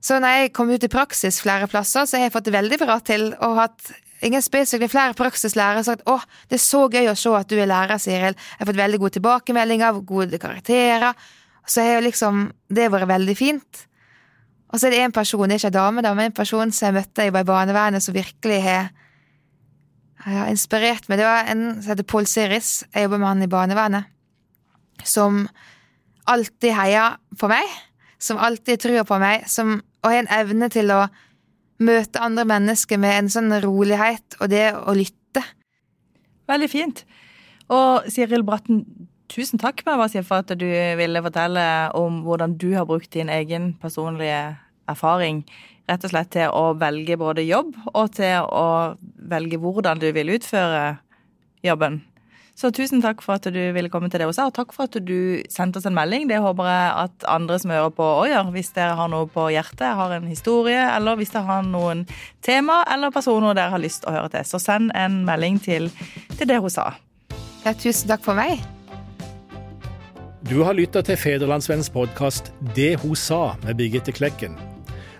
Så 0.00 0.20
når 0.22 0.34
jeg 0.36 0.52
kom 0.54 0.70
ut 0.70 0.84
i 0.84 0.90
praksis 0.92 1.40
flere 1.42 1.66
plasser, 1.70 2.06
så 2.06 2.16
har 2.16 2.28
jeg 2.28 2.34
fått 2.36 2.46
det 2.46 2.54
veldig 2.54 2.78
bra 2.80 2.98
til, 3.04 3.32
og 3.42 3.58
hatt 3.58 3.90
ingen 4.24 4.42
spesifikke 4.42 4.90
flere 4.90 5.16
praksislærere 5.18 5.84
sagt 5.86 6.06
å, 6.10 6.18
det 6.50 6.58
er 6.58 6.62
så 6.62 6.84
gøy 6.90 7.10
å 7.10 7.16
se 7.18 7.34
at 7.38 7.50
du 7.50 7.58
er 7.58 7.70
lærer, 7.70 8.00
Siril. 8.02 8.34
Jeg 8.34 8.60
har 8.60 8.70
fått 8.70 8.80
veldig 8.80 9.00
gode 9.02 9.16
tilbakemeldinger, 9.18 10.00
gode 10.06 10.40
karakterer. 10.42 11.28
Så 11.68 11.84
har 11.84 12.00
liksom 12.02 12.48
Det 12.68 12.86
har 12.86 12.94
vært 12.94 13.10
veldig 13.10 13.36
fint. 13.36 13.88
Og 14.68 14.80
så 14.80 14.88
er 14.88 14.90
det 14.92 15.02
en 15.02 15.12
person, 15.12 15.50
er 15.50 15.56
ikke 15.56 15.70
en 15.70 15.76
dame, 15.78 16.04
da, 16.04 16.12
men 16.16 16.28
en 16.28 16.36
person 16.36 16.72
som 16.72 16.88
jeg 16.88 16.96
møtte 16.98 17.24
i 17.24 17.32
barnevernet, 17.32 18.04
som 18.04 18.16
virkelig 18.16 18.58
har, 18.64 18.90
ja, 20.26 20.44
inspirert 20.50 21.08
meg. 21.08 21.20
Det 21.20 21.28
var 21.28 21.48
en 21.48 21.64
som 21.78 21.92
heter 21.92 22.08
Pål 22.08 22.28
Siris. 22.28 22.72
Jeg 22.92 23.06
jobber 23.06 23.22
med 23.22 23.28
han 23.28 23.44
i 23.46 23.50
barnevernet. 23.52 24.10
Som 25.04 25.46
alltid 26.28 26.74
heier 26.76 27.16
på 27.38 27.48
meg. 27.48 27.64
Som 28.20 28.40
alltid 28.42 28.82
tror 28.82 29.06
på 29.08 29.20
meg. 29.22 29.46
Som, 29.48 29.78
og 30.02 30.10
har 30.10 30.22
en 30.22 30.32
evne 30.40 30.68
til 30.72 30.92
å 30.94 31.06
møte 31.82 32.22
andre 32.22 32.44
mennesker 32.48 32.98
med 33.00 33.14
en 33.14 33.30
sånn 33.32 33.54
rolighet 33.62 34.38
og 34.40 34.50
det 34.50 34.66
å 34.74 34.94
lytte. 34.96 35.44
Veldig 36.48 36.68
fint. 36.70 37.04
Og 37.70 38.08
Siril 38.10 38.44
Bratten, 38.46 38.82
tusen 39.28 39.60
takk 39.60 39.82
si, 39.84 40.22
for 40.24 40.40
at 40.40 40.54
du 40.58 40.68
ville 40.98 41.22
fortelle 41.22 41.64
om 41.94 42.22
hvordan 42.24 42.56
du 42.58 42.72
har 42.74 42.86
brukt 42.88 43.12
din 43.12 43.28
egen 43.28 43.74
personlige 43.80 44.56
erfaring 44.88 45.44
rett 45.88 46.04
og 46.04 46.12
slett 46.12 46.32
til 46.34 46.52
å 46.52 46.74
velge 46.78 47.16
både 47.16 47.44
jobb 47.46 47.72
og 47.94 48.12
til 48.16 48.44
å 48.44 48.94
velge 49.30 49.60
hvordan 49.60 50.00
du 50.00 50.10
vil 50.12 50.34
utføre 50.36 50.98
jobben. 51.64 52.02
Så 52.58 52.72
tusen 52.74 52.98
takk 52.98 53.20
for 53.22 53.38
at 53.38 53.46
du 53.54 53.58
ville 53.74 53.90
komme 53.92 54.08
til 54.10 54.18
det 54.18 54.26
også, 54.26 54.48
og 54.48 54.54
takk 54.56 54.72
for 54.74 54.88
at 54.88 54.96
du 55.06 55.44
sendte 55.52 55.78
oss 55.78 55.86
en 55.86 55.94
melding. 55.94 56.24
Det 56.26 56.40
håper 56.42 56.66
jeg 56.66 56.88
at 57.04 57.26
andre 57.30 57.58
som 57.62 57.70
hører 57.70 57.92
på 57.94 58.06
òg 58.16 58.32
gjør, 58.32 58.48
hvis 58.56 58.72
dere 58.74 58.96
har 58.98 59.12
noe 59.12 59.28
på 59.30 59.44
hjertet, 59.54 59.86
har 59.94 60.14
en 60.16 60.26
historie, 60.26 60.80
eller 60.96 61.20
hvis 61.20 61.30
dere 61.36 61.46
har 61.46 61.68
noen 61.68 62.02
tema 62.42 62.80
eller 62.90 63.14
personer 63.14 63.54
dere 63.54 63.70
har 63.76 63.82
lyst 63.82 64.02
til 64.02 64.10
å 64.10 64.16
høre 64.16 64.32
til. 64.32 64.48
Så 64.48 64.58
send 64.62 64.90
en 64.98 65.20
melding 65.28 65.60
til, 65.62 65.86
til 66.34 66.50
det 66.50 66.58
hun 66.58 66.74
sa. 66.74 66.88
Ja, 67.62 67.76
tusen 67.78 68.10
takk 68.10 68.26
for 68.26 68.34
meg. 68.38 68.58
Du 70.48 70.64
har 70.66 70.74
lytta 70.74 71.04
til 71.06 71.18
Federlandsvennens 71.20 71.92
podkast 71.94 72.50
Det 72.74 72.96
hun 73.04 73.14
sa 73.14 73.52
med 73.62 73.78
Birgitte 73.78 74.14
Klekken. 74.16 74.58